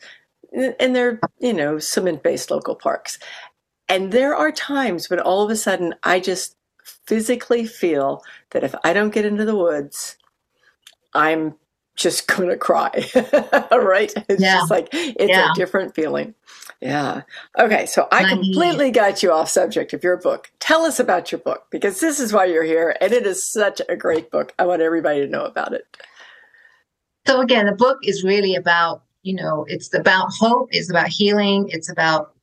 and 0.51 0.95
they're 0.95 1.19
you 1.39 1.53
know 1.53 1.79
cement 1.79 2.23
based 2.23 2.51
local 2.51 2.75
parks. 2.75 3.19
And 3.89 4.11
there 4.13 4.35
are 4.35 4.51
times 4.53 5.09
when 5.09 5.19
all 5.19 5.43
of 5.43 5.49
a 5.49 5.55
sudden 5.55 5.93
i 6.03 6.19
just 6.19 6.55
physically 7.05 7.65
feel 7.65 8.23
that 8.51 8.63
if 8.63 8.73
i 8.83 8.93
don't 8.93 9.13
get 9.13 9.25
into 9.25 9.45
the 9.45 9.55
woods 9.55 10.17
i'm 11.13 11.55
just 11.95 12.27
gonna 12.27 12.57
cry 12.57 12.89
right? 13.71 14.13
It's 14.29 14.41
yeah. 14.41 14.55
just 14.55 14.71
like 14.71 14.89
it's 14.91 15.29
yeah. 15.29 15.51
a 15.51 15.55
different 15.55 15.93
feeling. 15.93 16.33
Yeah. 16.79 17.21
Okay 17.59 17.85
so 17.85 18.07
i 18.11 18.27
completely 18.27 18.89
got 18.91 19.21
you 19.21 19.31
off 19.31 19.49
subject 19.49 19.93
of 19.93 20.03
your 20.03 20.17
book. 20.17 20.51
Tell 20.59 20.83
us 20.83 20.99
about 20.99 21.31
your 21.31 21.39
book 21.39 21.67
because 21.69 21.99
this 21.99 22.19
is 22.19 22.33
why 22.33 22.45
you're 22.45 22.63
here 22.63 22.95
and 23.01 23.11
it 23.11 23.25
is 23.25 23.43
such 23.43 23.81
a 23.87 23.95
great 23.95 24.31
book. 24.31 24.53
I 24.57 24.65
want 24.65 24.81
everybody 24.81 25.21
to 25.21 25.27
know 25.27 25.45
about 25.45 25.73
it. 25.73 25.85
So 27.27 27.41
again 27.41 27.65
the 27.67 27.73
book 27.73 27.99
is 28.03 28.23
really 28.23 28.55
about 28.55 29.03
you 29.23 29.35
know, 29.35 29.65
it's 29.67 29.93
about 29.93 30.29
hope, 30.31 30.69
it's 30.71 30.89
about 30.89 31.09
healing, 31.09 31.67
it's 31.69 31.89
about 31.89 32.33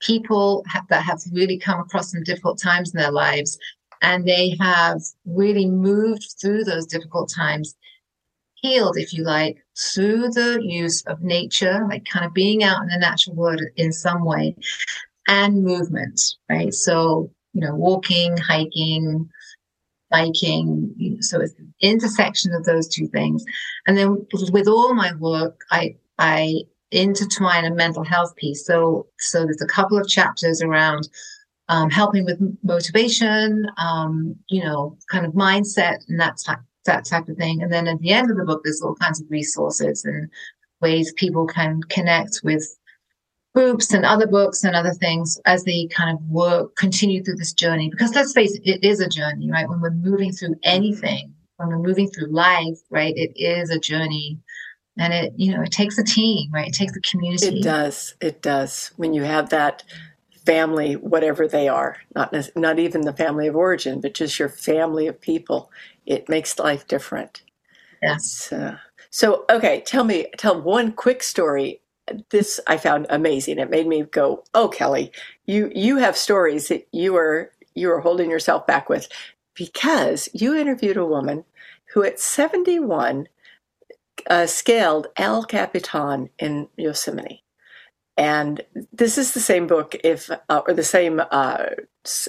people 0.00 0.64
that 0.90 1.02
have 1.02 1.20
really 1.32 1.58
come 1.58 1.80
across 1.80 2.10
some 2.10 2.22
difficult 2.24 2.60
times 2.60 2.92
in 2.92 2.98
their 2.98 3.12
lives 3.12 3.58
and 4.02 4.26
they 4.26 4.56
have 4.60 5.00
really 5.24 5.66
moved 5.66 6.34
through 6.40 6.64
those 6.64 6.86
difficult 6.86 7.32
times 7.34 7.76
healed 8.56 8.96
if 8.96 9.12
you 9.12 9.24
like 9.24 9.56
through 9.78 10.28
the 10.30 10.58
use 10.62 11.02
of 11.06 11.22
nature 11.22 11.86
like 11.88 12.04
kind 12.04 12.26
of 12.26 12.34
being 12.34 12.62
out 12.62 12.82
in 12.82 12.88
the 12.88 12.98
natural 12.98 13.34
world 13.34 13.60
in 13.76 13.92
some 13.92 14.24
way 14.24 14.54
and 15.28 15.62
movement 15.62 16.20
right? 16.48 16.74
So 16.74 17.30
you 17.52 17.60
know 17.60 17.74
walking 17.74 18.36
hiking 18.36 19.28
biking 20.10 20.94
so 21.20 21.40
it's 21.40 21.54
the 21.54 21.66
intersection 21.80 22.52
of 22.54 22.64
those 22.64 22.88
two 22.88 23.06
things. 23.08 23.44
And 23.86 23.96
then 23.96 24.26
with 24.52 24.68
all 24.68 24.94
my 24.94 25.12
work 25.14 25.60
i 25.70 25.96
I 26.18 26.62
intertwine 26.90 27.64
a 27.64 27.74
mental 27.74 28.04
health 28.04 28.36
piece. 28.36 28.66
So, 28.66 29.06
so 29.18 29.44
there's 29.44 29.62
a 29.62 29.66
couple 29.66 29.98
of 29.98 30.08
chapters 30.08 30.62
around 30.62 31.08
um, 31.68 31.90
helping 31.90 32.24
with 32.24 32.38
motivation, 32.62 33.66
um, 33.78 34.36
you 34.48 34.62
know, 34.62 34.98
kind 35.10 35.24
of 35.24 35.32
mindset 35.32 35.98
and 36.08 36.20
that 36.20 36.36
type, 36.44 36.58
that 36.84 37.04
type 37.06 37.28
of 37.28 37.36
thing. 37.36 37.62
And 37.62 37.72
then 37.72 37.88
at 37.88 37.98
the 38.00 38.10
end 38.10 38.30
of 38.30 38.36
the 38.36 38.44
book, 38.44 38.62
there's 38.62 38.82
all 38.82 38.94
kinds 38.96 39.20
of 39.20 39.30
resources 39.30 40.04
and 40.04 40.28
ways 40.80 41.12
people 41.14 41.46
can 41.46 41.80
connect 41.84 42.40
with 42.44 42.76
groups 43.54 43.92
and 43.92 44.04
other 44.04 44.26
books 44.26 44.64
and 44.64 44.74
other 44.74 44.92
things 44.92 45.40
as 45.44 45.64
they 45.64 45.86
kind 45.86 46.16
of 46.16 46.24
work, 46.26 46.74
continue 46.76 47.22
through 47.22 47.36
this 47.36 47.52
journey. 47.52 47.90
Because 47.90 48.14
let's 48.14 48.32
face 48.32 48.54
it, 48.54 48.62
it 48.64 48.84
is 48.84 49.00
a 49.00 49.08
journey, 49.08 49.50
right? 49.50 49.68
When 49.68 49.80
we're 49.80 49.90
moving 49.90 50.32
through 50.32 50.56
anything, 50.62 51.34
when 51.56 51.68
we're 51.68 51.78
moving 51.78 52.08
through 52.08 52.32
life, 52.32 52.78
right, 52.90 53.14
it 53.16 53.32
is 53.36 53.70
a 53.70 53.78
journey. 53.78 54.38
And 54.98 55.12
it, 55.12 55.32
you 55.36 55.54
know, 55.54 55.62
it 55.62 55.72
takes 55.72 55.98
a 55.98 56.04
team, 56.04 56.50
right? 56.52 56.68
It 56.68 56.74
takes 56.74 56.96
a 56.96 57.00
community. 57.00 57.60
It 57.60 57.62
does. 57.62 58.14
It 58.20 58.42
does. 58.42 58.92
When 58.96 59.14
you 59.14 59.22
have 59.22 59.48
that 59.50 59.82
family, 60.44 60.94
whatever 60.96 61.48
they 61.48 61.68
are, 61.68 61.96
not 62.14 62.34
not 62.56 62.78
even 62.78 63.02
the 63.02 63.12
family 63.12 63.46
of 63.46 63.56
origin, 63.56 64.00
but 64.00 64.14
just 64.14 64.38
your 64.38 64.48
family 64.48 65.06
of 65.06 65.20
people, 65.20 65.70
it 66.04 66.28
makes 66.28 66.58
life 66.58 66.86
different. 66.86 67.42
Yes. 68.02 68.52
Uh, 68.52 68.76
so, 69.10 69.44
okay, 69.50 69.82
tell 69.86 70.04
me, 70.04 70.26
tell 70.36 70.60
one 70.60 70.92
quick 70.92 71.22
story. 71.22 71.80
This 72.30 72.60
I 72.66 72.76
found 72.76 73.06
amazing. 73.08 73.58
It 73.58 73.70
made 73.70 73.86
me 73.86 74.02
go, 74.02 74.44
"Oh, 74.54 74.68
Kelly, 74.68 75.12
you 75.46 75.70
you 75.74 75.98
have 75.98 76.16
stories 76.16 76.68
that 76.68 76.86
you 76.92 77.16
are 77.16 77.52
you 77.74 77.90
are 77.90 78.00
holding 78.00 78.28
yourself 78.30 78.66
back 78.66 78.88
with 78.88 79.08
because 79.54 80.28
you 80.32 80.54
interviewed 80.54 80.96
a 80.96 81.06
woman 81.06 81.44
who 81.92 82.02
at 82.02 82.18
71 82.18 83.28
uh, 84.28 84.46
scaled 84.46 85.08
El 85.16 85.44
Capitan 85.44 86.30
in 86.38 86.68
Yosemite. 86.76 87.44
And 88.16 88.60
this 88.92 89.18
is 89.18 89.32
the 89.32 89.40
same 89.40 89.66
book, 89.66 89.96
if 90.04 90.30
uh, 90.48 90.62
or 90.66 90.74
the 90.74 90.84
same 90.84 91.20
uh, 91.30 91.66
s- 92.04 92.28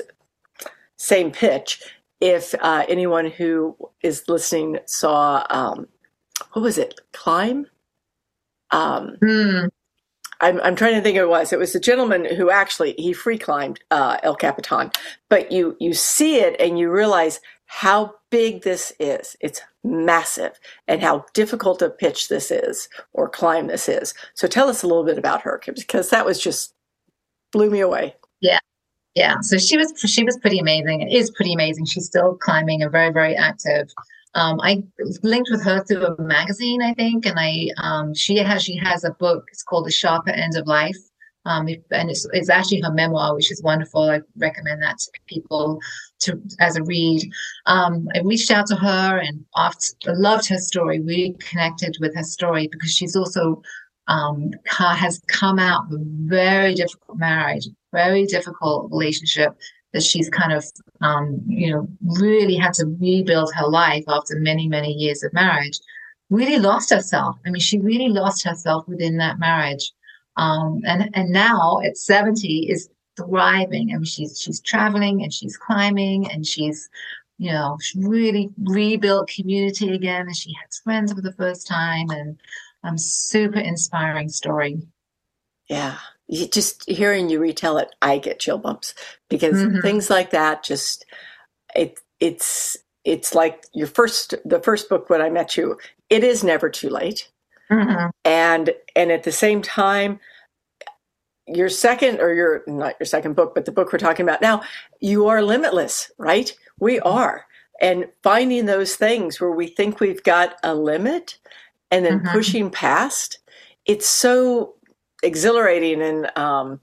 same 0.97 1.31
pitch. 1.31 1.81
If 2.21 2.55
uh, 2.61 2.85
anyone 2.87 3.29
who 3.29 3.75
is 4.01 4.29
listening 4.29 4.79
saw, 4.85 5.45
um, 5.49 5.87
what 6.53 6.61
was 6.61 6.77
it, 6.77 7.01
Climb? 7.11 7.67
Um, 8.71 9.17
mm. 9.21 9.69
I'm, 10.41 10.59
I'm 10.61 10.75
trying 10.75 10.95
to 10.95 11.01
think 11.01 11.17
it 11.17 11.27
was. 11.27 11.53
It 11.53 11.59
was 11.59 11.73
the 11.73 11.79
gentleman 11.79 12.25
who 12.25 12.49
actually 12.49 12.93
he 12.97 13.13
free 13.13 13.37
climbed 13.37 13.79
uh, 13.91 14.17
El 14.23 14.35
Capitan, 14.35 14.91
but 15.29 15.51
you 15.51 15.75
you 15.79 15.93
see 15.93 16.37
it 16.37 16.59
and 16.59 16.77
you 16.77 16.91
realize 16.91 17.39
how 17.65 18.15
big 18.29 18.63
this 18.63 18.93
is. 18.99 19.35
It's 19.41 19.61
massive, 19.83 20.59
and 20.87 21.01
how 21.01 21.25
difficult 21.33 21.81
a 21.81 21.89
pitch 21.89 22.29
this 22.29 22.51
is 22.51 22.89
or 23.13 23.29
climb 23.29 23.67
this 23.67 23.89
is. 23.89 24.13
So 24.33 24.47
tell 24.47 24.69
us 24.69 24.83
a 24.83 24.87
little 24.87 25.03
bit 25.03 25.17
about 25.17 25.41
her 25.41 25.61
because 25.65 26.09
that 26.09 26.25
was 26.25 26.39
just 26.39 26.73
blew 27.51 27.69
me 27.69 27.79
away. 27.79 28.15
Yeah, 28.41 28.59
yeah. 29.15 29.35
So 29.41 29.57
she 29.57 29.77
was 29.77 29.93
she 30.05 30.23
was 30.23 30.37
pretty 30.37 30.59
amazing. 30.59 31.01
It 31.01 31.13
is 31.13 31.31
pretty 31.31 31.53
amazing. 31.53 31.85
She's 31.85 32.05
still 32.05 32.35
climbing 32.35 32.81
and 32.81 32.91
very 32.91 33.11
very 33.11 33.35
active. 33.35 33.89
Um, 34.35 34.59
I 34.61 34.81
linked 35.21 35.51
with 35.51 35.63
her 35.63 35.83
through 35.83 36.05
a 36.05 36.21
magazine, 36.21 36.81
I 36.81 36.93
think, 36.95 37.25
and 37.25 37.39
I 37.39 37.69
um, 37.77 38.13
she 38.15 38.37
has 38.37 38.63
she 38.63 38.75
has 38.77 39.03
a 39.03 39.11
book. 39.11 39.45
It's 39.51 39.63
called 39.63 39.85
The 39.85 39.91
Sharper 39.91 40.31
End 40.31 40.57
of 40.57 40.65
Life, 40.65 40.97
um, 41.45 41.67
and 41.91 42.09
it's, 42.09 42.27
it's 42.31 42.50
actually 42.50 42.81
her 42.81 42.91
memoir, 42.91 43.35
which 43.35 43.51
is 43.51 43.62
wonderful. 43.62 44.09
I 44.09 44.21
recommend 44.38 44.81
that 44.81 45.00
to 45.00 45.12
people 45.27 45.79
to 46.19 46.41
as 46.59 46.77
a 46.77 46.83
read. 46.83 47.29
Um, 47.65 48.07
I 48.15 48.19
reached 48.21 48.51
out 48.51 48.67
to 48.67 48.75
her 48.75 49.17
and 49.17 49.45
oft, 49.55 49.95
loved 50.07 50.47
her 50.50 50.57
story. 50.57 51.00
We 51.00 51.35
connected 51.39 51.97
with 52.00 52.15
her 52.15 52.23
story 52.23 52.69
because 52.71 52.91
she's 52.91 53.15
also 53.15 53.62
um, 54.07 54.51
has 54.67 55.21
come 55.27 55.59
out 55.59 55.85
of 55.85 56.00
a 56.00 56.03
very 56.03 56.73
difficult 56.75 57.17
marriage, 57.17 57.67
very 57.91 58.25
difficult 58.25 58.91
relationship 58.91 59.55
that 59.93 60.03
she's 60.03 60.29
kind 60.29 60.51
of, 60.51 60.65
um, 61.01 61.41
you 61.47 61.71
know, 61.71 61.88
really 62.01 62.55
had 62.55 62.73
to 62.73 62.85
rebuild 63.00 63.53
her 63.53 63.67
life 63.67 64.03
after 64.07 64.39
many, 64.39 64.67
many 64.67 64.91
years 64.91 65.23
of 65.23 65.31
marriage. 65.33 65.79
Really 66.29 66.57
lost 66.57 66.89
herself. 66.89 67.38
I 67.45 67.51
mean, 67.51 67.62
she 67.62 67.79
really 67.79 68.09
lost 68.09 68.43
herself 68.43 68.88
within 68.88 69.17
that 69.17 69.39
marriage. 69.39 69.91
Um, 70.37 70.81
and 70.85 71.09
and 71.13 71.29
now 71.29 71.79
at 71.85 71.97
70 71.97 72.69
is 72.69 72.89
thriving. 73.15 73.91
I 73.91 73.95
mean, 73.95 74.05
she's 74.05 74.39
she's 74.39 74.59
traveling 74.61 75.21
and 75.23 75.33
she's 75.33 75.57
climbing 75.57 76.29
and 76.31 76.45
she's, 76.45 76.89
you 77.37 77.51
know, 77.51 77.77
she 77.81 77.99
really 77.99 78.49
rebuilt 78.63 79.29
community 79.29 79.93
again 79.93 80.27
and 80.27 80.35
she 80.35 80.53
has 80.63 80.79
friends 80.79 81.13
for 81.13 81.21
the 81.21 81.33
first 81.33 81.67
time 81.67 82.09
and 82.09 82.39
um, 82.83 82.97
super 82.97 83.59
inspiring 83.59 84.29
story. 84.29 84.81
Yeah, 85.69 85.97
you, 86.27 86.47
just 86.47 86.87
hearing 86.89 87.29
you 87.29 87.39
retell 87.39 87.77
it, 87.77 87.89
I 88.01 88.17
get 88.17 88.39
chill 88.39 88.58
bumps 88.58 88.93
because 89.29 89.55
mm-hmm. 89.55 89.81
things 89.81 90.10
like 90.10 90.31
that 90.31 90.63
just 90.63 91.05
it 91.75 91.99
it's 92.19 92.77
it's 93.03 93.36
like 93.36 93.65
your 93.73 93.88
first 93.88 94.34
the 94.45 94.60
first 94.60 94.89
book 94.89 95.10
when 95.10 95.21
I 95.21 95.29
met 95.29 95.58
you. 95.58 95.77
It 96.10 96.23
is 96.23 96.43
never 96.43 96.69
too 96.69 96.89
late, 96.89 97.29
mm-hmm. 97.73 98.09
and 98.25 98.73
and 98.95 99.12
at 99.12 99.23
the 99.23 99.31
same 99.31 99.62
time, 99.62 100.19
your 101.47 101.69
second 101.69 102.19
or 102.19 102.33
your 102.33 102.63
not 102.67 102.95
your 102.99 103.05
second 103.05 103.36
book, 103.36 103.53
but 103.55 103.65
the 103.65 103.71
book 103.71 103.91
we're 103.91 103.99
talking 103.99 104.25
about 104.25 104.41
now, 104.41 104.62
you 104.99 105.27
are 105.27 105.41
limitless, 105.41 106.12
right? 106.17 106.53
We 106.79 106.99
are, 107.01 107.45
and 107.81 108.07
finding 108.23 108.65
those 108.65 108.95
things 108.95 109.39
where 109.39 109.51
we 109.51 109.67
think 109.67 109.99
we've 109.99 110.23
got 110.23 110.55
a 110.63 110.75
limit, 110.75 111.38
and 111.91 112.05
then 112.05 112.19
mm-hmm. 112.19 112.31
pushing 112.31 112.69
past. 112.69 113.39
It's 113.86 114.07
so 114.07 114.75
exhilarating 115.23 116.01
and 116.01 116.38
um, 116.38 116.79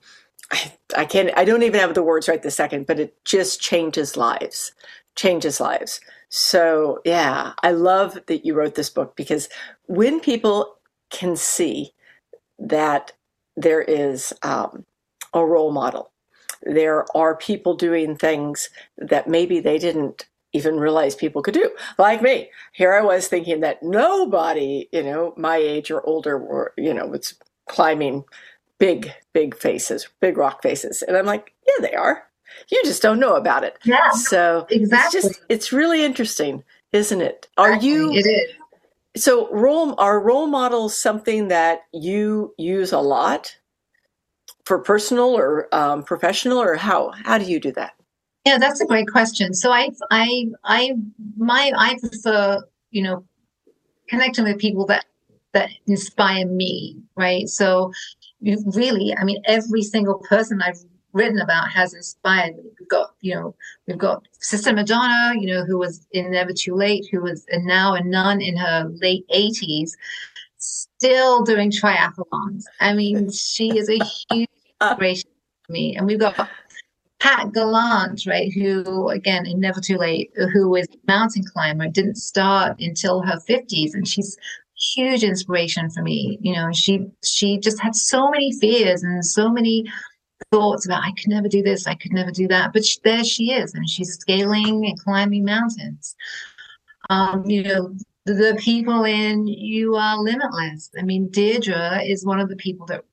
I, 0.51 0.73
I 0.97 1.05
can't 1.05 1.31
i 1.37 1.45
don't 1.45 1.63
even 1.63 1.79
have 1.79 1.95
the 1.95 2.03
words 2.03 2.27
right 2.27 2.43
this 2.43 2.57
second 2.57 2.87
but 2.87 2.99
it 2.99 3.25
just 3.25 3.61
changes 3.61 4.17
lives 4.17 4.73
changes 5.15 5.61
lives 5.61 6.01
so 6.31 7.01
yeah 7.05 7.53
i 7.63 7.71
love 7.71 8.19
that 8.27 8.45
you 8.45 8.55
wrote 8.55 8.75
this 8.75 8.91
book 8.91 9.15
because 9.15 9.49
when 9.87 10.19
people 10.19 10.77
can 11.11 11.37
see 11.37 11.93
that 12.59 13.13
there 13.57 13.83
is 13.83 14.33
um, 14.43 14.85
a 15.35 15.45
role 15.45 15.73
model 15.73 16.11
there 16.63 17.07
are 17.17 17.37
people 17.37 17.75
doing 17.75 18.17
things 18.17 18.69
that 18.99 19.27
maybe 19.27 19.61
they 19.61 19.79
didn't 19.79 20.27
even 20.53 20.79
realize 20.79 21.15
people 21.15 21.43
could 21.43 21.55
do 21.55 21.71
like 21.97 22.21
me 22.21 22.51
here 22.73 22.93
i 22.93 23.01
was 23.01 23.29
thinking 23.29 23.61
that 23.61 23.83
nobody 23.83 24.89
you 24.93 25.03
know 25.03 25.33
my 25.37 25.57
age 25.57 25.91
or 25.91 26.05
older 26.07 26.37
were 26.37 26.75
you 26.77 26.93
know 26.93 27.07
was 27.07 27.35
climbing 27.67 28.25
big, 28.81 29.13
big 29.33 29.57
faces, 29.57 30.09
big 30.21 30.37
rock 30.37 30.63
faces. 30.63 31.03
And 31.03 31.17
I'm 31.17 31.27
like, 31.27 31.55
yeah, 31.69 31.87
they 31.87 31.95
are. 31.95 32.25
You 32.69 32.81
just 32.85 33.03
don't 33.03 33.21
know 33.21 33.37
about 33.37 33.63
it. 33.63 33.79
Yeah. 33.85 34.11
So 34.11 34.67
exactly. 34.71 35.19
It's 35.19 35.29
just 35.29 35.45
it's 35.49 35.73
really 35.73 36.05
interesting, 36.05 36.65
isn't 36.93 37.21
it? 37.21 37.47
Are 37.57 37.69
exactly. 37.69 37.89
you 37.89 38.13
it 38.13 38.27
is. 38.27 38.53
So 39.17 39.51
role 39.53 39.95
are 39.99 40.21
role 40.21 40.47
models 40.47 40.97
something 40.97 41.49
that 41.49 41.83
you 41.93 42.55
use 42.59 42.93
a 42.93 43.01
lot 43.01 43.57
for 44.65 44.79
personal 44.79 45.37
or 45.37 45.73
um, 45.75 46.05
professional 46.05 46.59
or 46.59 46.77
how 46.77 47.11
how 47.25 47.39
do 47.39 47.45
you 47.45 47.59
do 47.59 47.73
that? 47.73 47.95
Yeah, 48.45 48.59
that's 48.59 48.81
a 48.81 48.87
great 48.87 49.09
question. 49.09 49.53
So 49.53 49.73
I 49.73 49.91
I 50.11 50.47
I 50.65 50.93
my 51.37 51.73
I 51.77 51.99
prefer, 51.99 52.63
you 52.91 53.03
know, 53.03 53.25
connecting 54.09 54.45
with 54.45 54.59
people 54.59 54.87
that 54.87 55.07
that 55.53 55.71
inspire 55.87 56.47
me, 56.47 56.97
right? 57.17 57.49
So 57.49 57.93
really, 58.41 59.15
I 59.19 59.25
mean, 59.25 59.43
every 59.47 59.83
single 59.83 60.19
person 60.21 60.63
I've 60.63 60.85
written 61.13 61.41
about 61.41 61.71
has 61.71 61.95
inspired 61.95 62.57
me. 62.57 62.65
We've 62.79 62.89
got, 62.89 63.15
you 63.21 63.35
know, 63.35 63.55
we've 63.87 63.99
got 63.99 64.23
Sister 64.41 64.73
Madonna, 64.73 65.35
you 65.39 65.47
know, 65.47 65.65
who 65.65 65.79
was 65.79 66.07
in 66.13 66.31
Never 66.31 66.53
Too 66.53 66.75
Late, 66.75 67.07
who 67.11 67.23
was 67.23 67.47
now 67.53 67.95
a 67.95 68.03
nun 68.03 68.41
in 68.41 68.57
her 68.57 68.91
late 69.01 69.27
80s, 69.29 69.93
still 70.59 71.43
doing 71.43 71.71
triathlons. 71.71 72.65
I 72.81 72.95
mean, 72.95 73.31
she 73.31 73.77
is 73.77 73.89
a 73.89 73.99
huge 74.31 74.49
inspiration 74.81 75.31
to 75.67 75.73
me. 75.73 75.97
And 75.97 76.07
we've 76.07 76.21
got 76.21 76.49
Pat 77.21 77.53
Gallant, 77.53 78.27
right, 78.27 78.53
who 78.53 79.09
again 79.11 79.47
in 79.47 79.61
Never 79.61 79.81
Too 79.81 79.99
Late, 79.99 80.31
who 80.53 80.75
is 80.75 80.87
mountain 81.07 81.45
climber, 81.45 81.89
didn't 81.89 82.17
start 82.17 82.81
until 82.81 83.23
her 83.23 83.39
50s, 83.49 83.95
and 83.95 84.09
she's 84.09 84.37
huge 84.95 85.23
inspiration 85.23 85.91
for 85.91 86.03
me. 86.03 86.39
You 86.41 86.55
know, 86.55 86.71
she 86.73 87.07
she 87.23 87.59
just 87.59 87.81
had 87.81 87.95
so 87.95 88.31
many 88.31 88.53
fears 88.53 89.03
and 89.03 89.25
so 89.25 89.51
many 89.51 89.85
thoughts 90.51 90.87
about 90.87 91.05
I 91.05 91.13
could 91.13 91.29
never 91.29 91.49
do 91.49 91.63
this, 91.63 91.87
I 91.87 91.95
could 91.95 92.13
never 92.13 92.31
do 92.31 92.49
that. 92.49 92.73
But 92.73 92.85
she, 92.85 92.99
there 93.05 93.25
she 93.25 93.53
is, 93.53 93.75
and 93.75 93.89
she's 93.89 94.15
scaling 94.15 94.87
and 94.87 94.99
climbing 94.99 95.45
mountains. 95.45 96.17
Um, 97.09 97.45
you 97.47 97.63
know, 97.63 97.95
the, 98.27 98.35
the 98.35 98.57
people 98.59 99.05
in 99.05 99.47
You 99.47 99.97
Are 99.97 100.19
Limitless. 100.19 100.91
I 100.99 101.03
mean, 101.03 101.29
Deirdre 101.31 102.03
is 102.03 102.25
one 102.25 102.41
of 102.41 102.49
the 102.49 102.57
people 102.57 102.87
that 102.87 103.05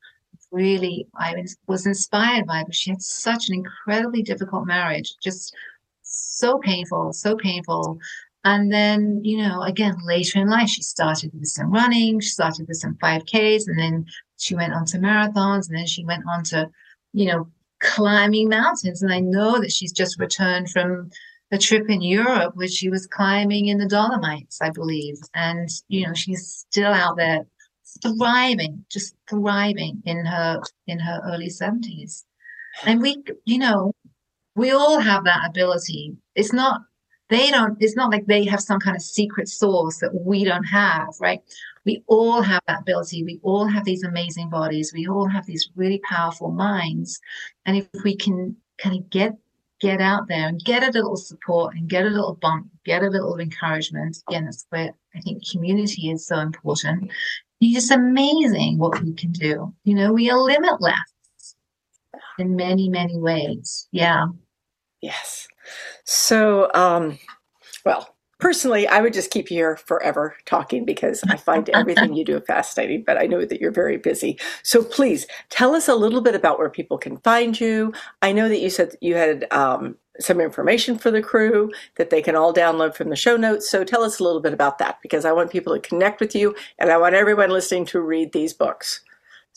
really 0.52 1.08
I 1.16 1.36
was 1.68 1.86
inspired 1.86 2.48
by, 2.48 2.64
but 2.64 2.76
she 2.76 2.92
had 2.92 3.02
such 3.02 3.50
an 3.50 3.56
incredibly 3.56 4.22
difficult 4.22 4.66
marriage, 4.66 5.14
just 5.22 5.54
so 6.02 6.60
painful, 6.60 7.14
so 7.14 7.36
painful. 7.36 8.00
And 8.44 8.72
then, 8.72 9.22
you 9.24 9.38
know, 9.38 9.62
again, 9.64 9.96
later 10.06 10.40
in 10.40 10.50
life, 10.50 10.70
she 10.70 10.82
started 10.82 11.32
with 11.34 11.50
some 11.50 11.72
running, 11.72 12.20
she 12.20 12.30
started 12.30 12.68
with 12.68 12.78
some 12.78 12.98
5Ks, 13.04 13.68
and 13.68 13.78
then 13.78 14.06
she 14.38 14.56
went 14.56 14.74
on 14.74 14.86
to 14.86 15.00
marathons, 15.00 15.68
and 15.68 15.78
then 15.78 15.86
she 15.86 16.06
went 16.06 16.24
on 16.30 16.44
to, 16.46 16.70
you 17.14 17.26
know, 17.28 17.48
climbing 17.80 18.50
mountains. 18.50 19.02
And 19.02 19.14
I 19.14 19.20
know 19.20 19.60
that 19.60 19.72
she's 19.72 19.92
just 19.92 20.20
returned 20.20 20.72
from 20.72 21.10
a 21.52 21.58
trip 21.58 21.90
in 21.90 22.02
Europe 22.02 22.56
where 22.56 22.68
she 22.68 22.90
was 22.90 23.08
climbing 23.08 23.68
in 23.68 23.78
the 23.78 23.88
Dolomites, 23.88 24.62
I 24.62 24.70
believe. 24.70 25.18
And, 25.34 25.70
you 25.88 26.06
know, 26.06 26.14
she's 26.14 26.66
still 26.70 26.92
out 26.92 27.18
there 27.18 27.46
thriving, 28.02 28.86
just 28.92 29.16
thriving 29.30 30.02
in 30.06 30.26
her 30.26 30.62
in 30.88 31.00
her 31.00 31.22
early 31.26 31.50
70s. 31.50 32.24
And 32.86 33.02
we, 33.02 33.24
you 33.46 33.58
know, 33.58 33.94
we 34.56 34.72
all 34.72 35.00
have 35.00 35.24
that 35.24 35.48
ability. 35.48 36.18
It's 36.36 36.54
not 36.54 36.82
they 37.30 37.52
don't, 37.52 37.78
it's 37.82 37.96
not 37.96 38.12
like 38.12 38.26
they 38.26 38.46
have 38.46 38.62
some 38.62 38.80
kind 38.80 38.96
of 38.96 39.02
secret 39.02 39.50
source 39.50 39.98
that 39.98 40.14
we 40.14 40.46
don't 40.46 40.64
have, 40.64 41.10
right? 41.20 41.42
We 41.88 42.04
all 42.08 42.42
have 42.42 42.62
that 42.68 42.82
ability. 42.82 43.24
We 43.24 43.40
all 43.44 43.66
have 43.66 43.86
these 43.86 44.04
amazing 44.04 44.50
bodies. 44.50 44.92
We 44.94 45.08
all 45.08 45.28
have 45.30 45.46
these 45.46 45.70
really 45.78 46.00
powerful 46.00 46.52
minds. 46.52 47.18
And 47.66 47.78
if 47.78 47.88
we 48.04 48.14
can 48.14 48.58
kind 48.78 48.98
of 48.98 49.10
get 49.10 49.38
get 49.80 50.02
out 50.02 50.28
there 50.28 50.48
and 50.48 50.64
get 50.66 50.84
a 50.84 50.92
little 50.92 51.16
support 51.16 51.76
and 51.76 51.88
get 51.88 52.06
a 52.06 52.10
little 52.10 52.38
bump, 52.42 52.68
get 52.84 53.04
a 53.04 53.10
little 53.10 53.40
encouragement. 53.40 54.18
Again, 54.28 54.46
that's 54.46 54.66
where 54.70 54.94
I 55.16 55.22
think 55.22 55.50
community 55.50 56.12
is 56.12 56.28
so 56.28 56.40
important. 56.40 57.10
It's 57.62 57.74
just 57.74 57.92
amazing 57.92 58.80
what 58.80 59.02
we 59.02 59.14
can 59.14 59.32
do. 59.32 59.74
You 59.86 59.96
know, 59.96 60.12
we 60.12 60.30
are 60.30 60.38
limitless 60.38 61.56
in 62.38 62.58
many, 62.58 62.90
many 62.90 63.18
ways. 63.18 63.88
Yeah. 63.92 64.26
Yes. 65.02 65.48
So, 66.04 66.70
um, 66.74 67.18
well, 67.86 68.17
personally, 68.40 68.88
I 68.88 69.02
would 69.02 69.14
just 69.14 69.32
keep 69.32 69.50
you 69.52 69.58
here 69.58 69.78
forever 69.78 70.36
talking 70.46 70.86
because 70.86 71.24
I 71.30 71.38
find 71.38 71.70
everything 71.70 72.14
you 72.14 72.26
do 72.26 72.40
fascinating, 72.48 73.04
but 73.06 73.18
I 73.18 73.26
know 73.26 73.46
that 73.46 73.60
you're 73.60 73.72
very 73.72 73.98
busy. 73.98 74.40
So 74.64 74.84
please 74.84 75.28
tell 75.50 75.76
us 75.76 75.88
a 75.88 75.96
little 75.96 76.22
bit 76.22 76.36
about 76.36 76.60
where 76.60 76.70
people 76.70 76.98
can 76.98 77.18
find 77.18 77.60
you. 77.60 77.94
I 78.22 78.32
know 78.32 78.50
that 78.50 78.60
you 78.60 78.70
said 78.70 78.96
you 79.02 79.16
had 79.16 79.48
um, 79.52 79.96
some 80.20 80.40
information 80.40 80.98
for 80.98 81.12
the 81.12 81.22
crew 81.22 81.72
that 81.96 82.10
they 82.10 82.22
can 82.22 82.36
all 82.36 82.54
download 82.54 82.96
from 82.96 83.10
the 83.10 83.16
show 83.16 83.38
notes. 83.38 83.70
So 83.70 83.84
tell 83.84 84.04
us 84.04 84.20
a 84.20 84.24
little 84.24 84.42
bit 84.42 84.54
about 84.54 84.78
that 84.80 85.00
because 85.02 85.26
I 85.26 85.32
want 85.32 85.52
people 85.52 85.74
to 85.74 85.80
connect 85.80 86.20
with 86.20 86.36
you 86.36 86.56
and 86.80 86.92
I 86.92 86.98
want 86.98 87.16
everyone 87.16 87.50
listening 87.50 87.86
to 87.88 88.02
read 88.02 88.34
these 88.34 88.54
books. 88.54 89.02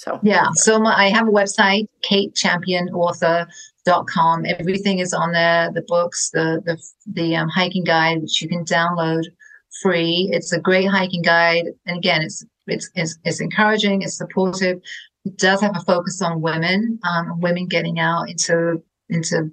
So 0.00 0.18
yeah, 0.22 0.46
so 0.54 0.78
my, 0.78 0.94
I 0.94 1.08
have 1.10 1.28
a 1.28 1.30
website, 1.30 1.86
Kate 2.00 2.34
Champion 2.34 2.88
Author 2.88 3.46
dot 3.84 4.06
com. 4.06 4.46
Everything 4.46 4.98
is 4.98 5.12
on 5.12 5.32
there. 5.32 5.70
The 5.74 5.82
books, 5.82 6.30
the 6.30 6.62
the 6.64 6.82
the 7.06 7.36
um, 7.36 7.50
hiking 7.50 7.84
guide, 7.84 8.22
which 8.22 8.40
you 8.40 8.48
can 8.48 8.64
download 8.64 9.24
free. 9.82 10.30
It's 10.32 10.54
a 10.54 10.58
great 10.58 10.86
hiking 10.86 11.20
guide, 11.20 11.66
and 11.84 11.98
again, 11.98 12.22
it's 12.22 12.42
it's 12.66 12.88
it's, 12.94 13.18
it's 13.24 13.42
encouraging. 13.42 14.00
It's 14.00 14.16
supportive. 14.16 14.80
It 15.26 15.36
does 15.36 15.60
have 15.60 15.76
a 15.76 15.80
focus 15.80 16.22
on 16.22 16.40
women, 16.40 16.98
um, 17.04 17.38
women 17.38 17.66
getting 17.66 17.98
out 17.98 18.30
into 18.30 18.82
into 19.10 19.52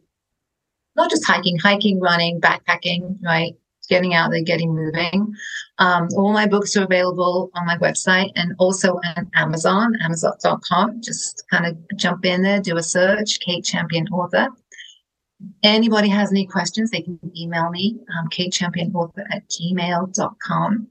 not 0.96 1.10
just 1.10 1.28
hiking, 1.28 1.58
hiking, 1.58 2.00
running, 2.00 2.40
backpacking, 2.40 3.22
right? 3.22 3.54
Getting 3.90 4.14
out 4.14 4.32
there, 4.32 4.44
getting 4.44 4.76
moving. 4.76 5.34
Um, 5.80 6.10
all 6.18 6.34
my 6.34 6.48
books 6.48 6.76
are 6.76 6.84
available 6.84 7.52
on 7.54 7.66
my 7.66 7.78
website 7.78 8.32
and 8.36 8.54
also 8.60 9.00
on 9.18 9.30
Amazon, 9.36 9.94
amazon.com. 10.02 11.02
Just 11.02 11.44
kind 11.50 11.66
of 11.66 11.78
jump 11.96 12.26
in 12.26 12.42
there, 12.42 12.60
do 12.60 12.78
a 12.78 12.84
search, 12.84 13.40
Kate 13.40 13.64
Champion 13.64 14.08
Author. 14.10 14.50
Anybody 15.64 16.10
has 16.10 16.32
any 16.32 16.48
questions, 16.48 16.90
they 16.90 17.02
can 17.02 17.20
email 17.38 17.70
me, 17.70 18.00
um, 18.18 18.28
katechampionauthor 18.30 19.24
at 19.32 19.48
gmail.com. 19.50 20.88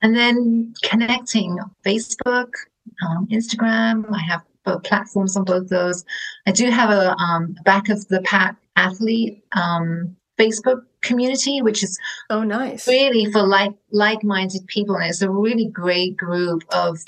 And 0.00 0.16
then 0.16 0.72
connecting 0.84 1.58
Facebook, 1.84 2.52
um, 3.04 3.26
Instagram. 3.30 4.04
I 4.12 4.20
have 4.20 4.42
both 4.64 4.84
platforms 4.84 5.36
on 5.36 5.44
both 5.44 5.68
those. 5.68 6.04
I 6.46 6.52
do 6.52 6.70
have 6.70 6.90
a 6.90 7.16
um, 7.16 7.56
back 7.64 7.88
of 7.88 8.06
the 8.08 8.20
pack 8.22 8.56
athlete 8.76 9.42
um, 9.52 10.16
Facebook 10.38 10.82
community, 11.00 11.62
which 11.62 11.82
is 11.82 11.98
oh 12.30 12.42
nice, 12.42 12.86
really 12.86 13.30
for 13.32 13.46
like 13.46 13.72
like-minded 13.90 14.66
people, 14.66 14.96
and 14.96 15.06
it's 15.06 15.22
a 15.22 15.30
really 15.30 15.68
great 15.68 16.16
group 16.16 16.62
of 16.72 16.98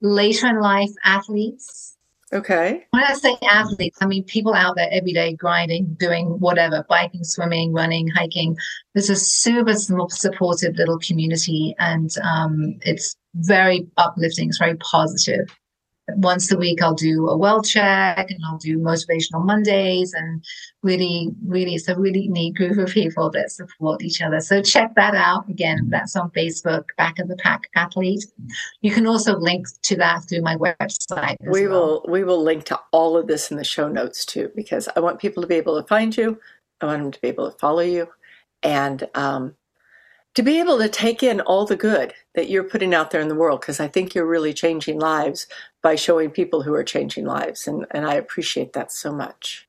later 0.00 0.48
in 0.48 0.60
life 0.60 0.90
athletes. 1.04 1.96
Okay. 2.32 2.86
When 2.90 3.02
I 3.02 3.14
say 3.14 3.36
athletes, 3.42 3.98
I 4.00 4.06
mean 4.06 4.22
people 4.24 4.54
out 4.54 4.76
there 4.76 4.88
every 4.92 5.12
day 5.12 5.34
grinding, 5.34 5.96
doing 5.98 6.26
whatever, 6.38 6.86
biking, 6.88 7.24
swimming, 7.24 7.72
running, 7.72 8.06
hiking. 8.08 8.56
There's 8.94 9.10
a 9.10 9.16
super 9.16 9.74
supportive 9.74 10.76
little 10.76 10.98
community, 10.98 11.74
and 11.78 12.10
um, 12.22 12.78
it's 12.82 13.16
very 13.34 13.88
uplifting. 13.96 14.48
It's 14.48 14.58
very 14.58 14.76
positive 14.76 15.48
once 16.16 16.50
a 16.50 16.56
week 16.56 16.82
I'll 16.82 16.94
do 16.94 17.28
a 17.28 17.36
well 17.36 17.62
check 17.62 18.30
and 18.30 18.40
I'll 18.46 18.58
do 18.58 18.78
motivational 18.78 19.44
Mondays 19.44 20.12
and 20.12 20.44
really, 20.82 21.30
really, 21.46 21.74
it's 21.74 21.88
a 21.88 21.98
really 21.98 22.28
neat 22.28 22.54
group 22.54 22.78
of 22.78 22.88
people 22.90 23.30
that 23.30 23.50
support 23.50 24.02
each 24.02 24.20
other. 24.20 24.40
So 24.40 24.62
check 24.62 24.94
that 24.96 25.14
out. 25.14 25.48
Again, 25.48 25.88
that's 25.90 26.16
on 26.16 26.30
Facebook, 26.30 26.84
Back 26.96 27.18
of 27.18 27.28
the 27.28 27.36
Pack 27.36 27.68
Athlete. 27.74 28.24
You 28.80 28.90
can 28.90 29.06
also 29.06 29.36
link 29.38 29.66
to 29.82 29.96
that 29.96 30.28
through 30.28 30.42
my 30.42 30.56
website. 30.56 31.36
We 31.40 31.66
well. 31.66 32.02
will 32.04 32.06
we 32.08 32.24
will 32.24 32.42
link 32.42 32.64
to 32.64 32.80
all 32.92 33.16
of 33.16 33.26
this 33.26 33.50
in 33.50 33.56
the 33.56 33.64
show 33.64 33.88
notes 33.88 34.24
too, 34.24 34.50
because 34.54 34.88
I 34.96 35.00
want 35.00 35.20
people 35.20 35.42
to 35.42 35.46
be 35.46 35.56
able 35.56 35.80
to 35.80 35.86
find 35.86 36.16
you. 36.16 36.38
I 36.80 36.86
want 36.86 37.02
them 37.02 37.12
to 37.12 37.20
be 37.20 37.28
able 37.28 37.50
to 37.50 37.58
follow 37.58 37.82
you. 37.82 38.08
And 38.62 39.08
um, 39.14 39.54
to 40.34 40.42
be 40.42 40.60
able 40.60 40.78
to 40.78 40.88
take 40.88 41.22
in 41.22 41.40
all 41.40 41.66
the 41.66 41.76
good 41.76 42.14
that 42.34 42.48
you're 42.48 42.64
putting 42.64 42.94
out 42.94 43.10
there 43.10 43.20
in 43.20 43.28
the 43.28 43.34
world 43.34 43.60
because 43.60 43.80
I 43.80 43.88
think 43.88 44.14
you're 44.14 44.26
really 44.26 44.52
changing 44.52 44.98
lives 44.98 45.46
by 45.82 45.94
showing 45.94 46.30
people 46.30 46.62
who 46.62 46.74
are 46.74 46.84
changing 46.84 47.24
lives. 47.24 47.66
And, 47.66 47.86
and 47.90 48.06
I 48.06 48.14
appreciate 48.14 48.72
that 48.74 48.92
so 48.92 49.12
much. 49.12 49.66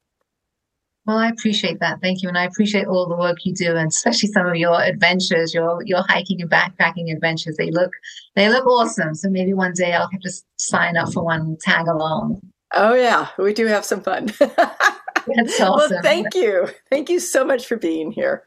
Well, 1.05 1.17
I 1.17 1.29
appreciate 1.29 1.79
that. 1.79 1.99
Thank 1.99 2.21
you. 2.21 2.29
And 2.29 2.37
I 2.37 2.43
appreciate 2.43 2.85
all 2.85 3.07
the 3.07 3.15
work 3.15 3.37
you 3.43 3.53
do 3.53 3.75
and 3.75 3.87
especially 3.87 4.29
some 4.29 4.45
of 4.45 4.55
your 4.55 4.79
adventures, 4.81 5.53
your 5.53 5.81
your 5.83 6.03
hiking 6.07 6.41
and 6.41 6.49
backpacking 6.49 7.11
adventures. 7.11 7.57
They 7.57 7.71
look 7.71 7.91
they 8.35 8.49
look 8.49 8.67
awesome. 8.67 9.15
So 9.15 9.29
maybe 9.29 9.53
one 9.53 9.73
day 9.73 9.93
I'll 9.93 10.09
have 10.11 10.21
to 10.21 10.31
sign 10.57 10.97
up 10.97 11.11
for 11.11 11.23
one 11.23 11.57
tag 11.59 11.87
along. 11.87 12.41
Oh 12.73 12.93
yeah, 12.93 13.29
we 13.39 13.53
do 13.53 13.65
have 13.65 13.83
some 13.83 14.01
fun. 14.01 14.27
That's 14.39 15.59
awesome. 15.59 15.91
Well, 15.91 16.01
thank 16.03 16.35
you. 16.35 16.69
Thank 16.91 17.09
you 17.09 17.19
so 17.19 17.43
much 17.43 17.65
for 17.65 17.77
being 17.77 18.11
here. 18.11 18.43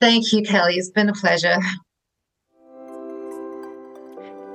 Thank 0.00 0.32
you, 0.32 0.42
Kelly. 0.42 0.76
It's 0.76 0.90
been 0.90 1.08
a 1.08 1.14
pleasure. 1.14 1.56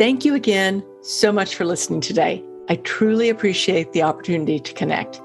Thank 0.01 0.25
you 0.25 0.33
again 0.33 0.81
so 1.03 1.31
much 1.31 1.53
for 1.53 1.63
listening 1.63 2.01
today. 2.01 2.43
I 2.69 2.77
truly 2.77 3.29
appreciate 3.29 3.93
the 3.93 4.01
opportunity 4.01 4.57
to 4.57 4.73
connect. 4.73 5.21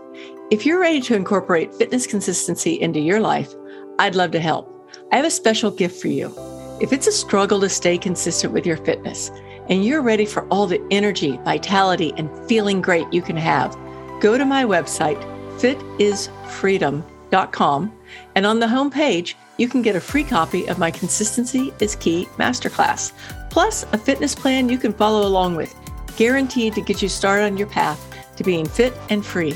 If 0.50 0.66
you're 0.66 0.78
ready 0.78 1.00
to 1.00 1.16
incorporate 1.16 1.74
fitness 1.74 2.06
consistency 2.06 2.74
into 2.74 3.00
your 3.00 3.18
life, 3.18 3.54
I'd 3.98 4.14
love 4.14 4.32
to 4.32 4.38
help. 4.38 4.70
I 5.10 5.16
have 5.16 5.24
a 5.24 5.30
special 5.30 5.70
gift 5.70 5.98
for 5.98 6.08
you. 6.08 6.30
If 6.78 6.92
it's 6.92 7.06
a 7.06 7.12
struggle 7.12 7.58
to 7.62 7.70
stay 7.70 7.96
consistent 7.96 8.52
with 8.52 8.66
your 8.66 8.76
fitness 8.76 9.30
and 9.70 9.82
you're 9.82 10.02
ready 10.02 10.26
for 10.26 10.46
all 10.48 10.66
the 10.66 10.86
energy, 10.90 11.38
vitality, 11.38 12.12
and 12.18 12.28
feeling 12.46 12.82
great 12.82 13.10
you 13.10 13.22
can 13.22 13.38
have, 13.38 13.74
go 14.20 14.36
to 14.36 14.44
my 14.44 14.64
website, 14.64 15.18
fitisfreedom.com, 15.58 17.92
and 18.34 18.44
on 18.44 18.60
the 18.60 18.66
homepage, 18.66 19.36
you 19.56 19.70
can 19.70 19.80
get 19.80 19.96
a 19.96 20.00
free 20.00 20.24
copy 20.24 20.68
of 20.68 20.78
my 20.78 20.90
Consistency 20.90 21.72
is 21.80 21.96
Key 21.96 22.26
Masterclass, 22.36 23.14
plus 23.57 23.87
a 23.92 23.97
fitness 23.97 24.35
plan 24.35 24.69
you 24.69 24.77
can 24.77 24.92
follow 24.92 25.27
along 25.27 25.57
with, 25.57 25.75
guaranteed 26.19 26.75
to 26.75 26.83
get 26.83 27.01
you 27.01 27.09
started 27.09 27.42
on 27.47 27.57
your 27.57 27.66
path 27.66 27.99
to 28.37 28.45
being 28.45 28.66
fit 28.66 28.92
and 29.09 29.25
free 29.25 29.53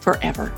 forever. 0.00 0.52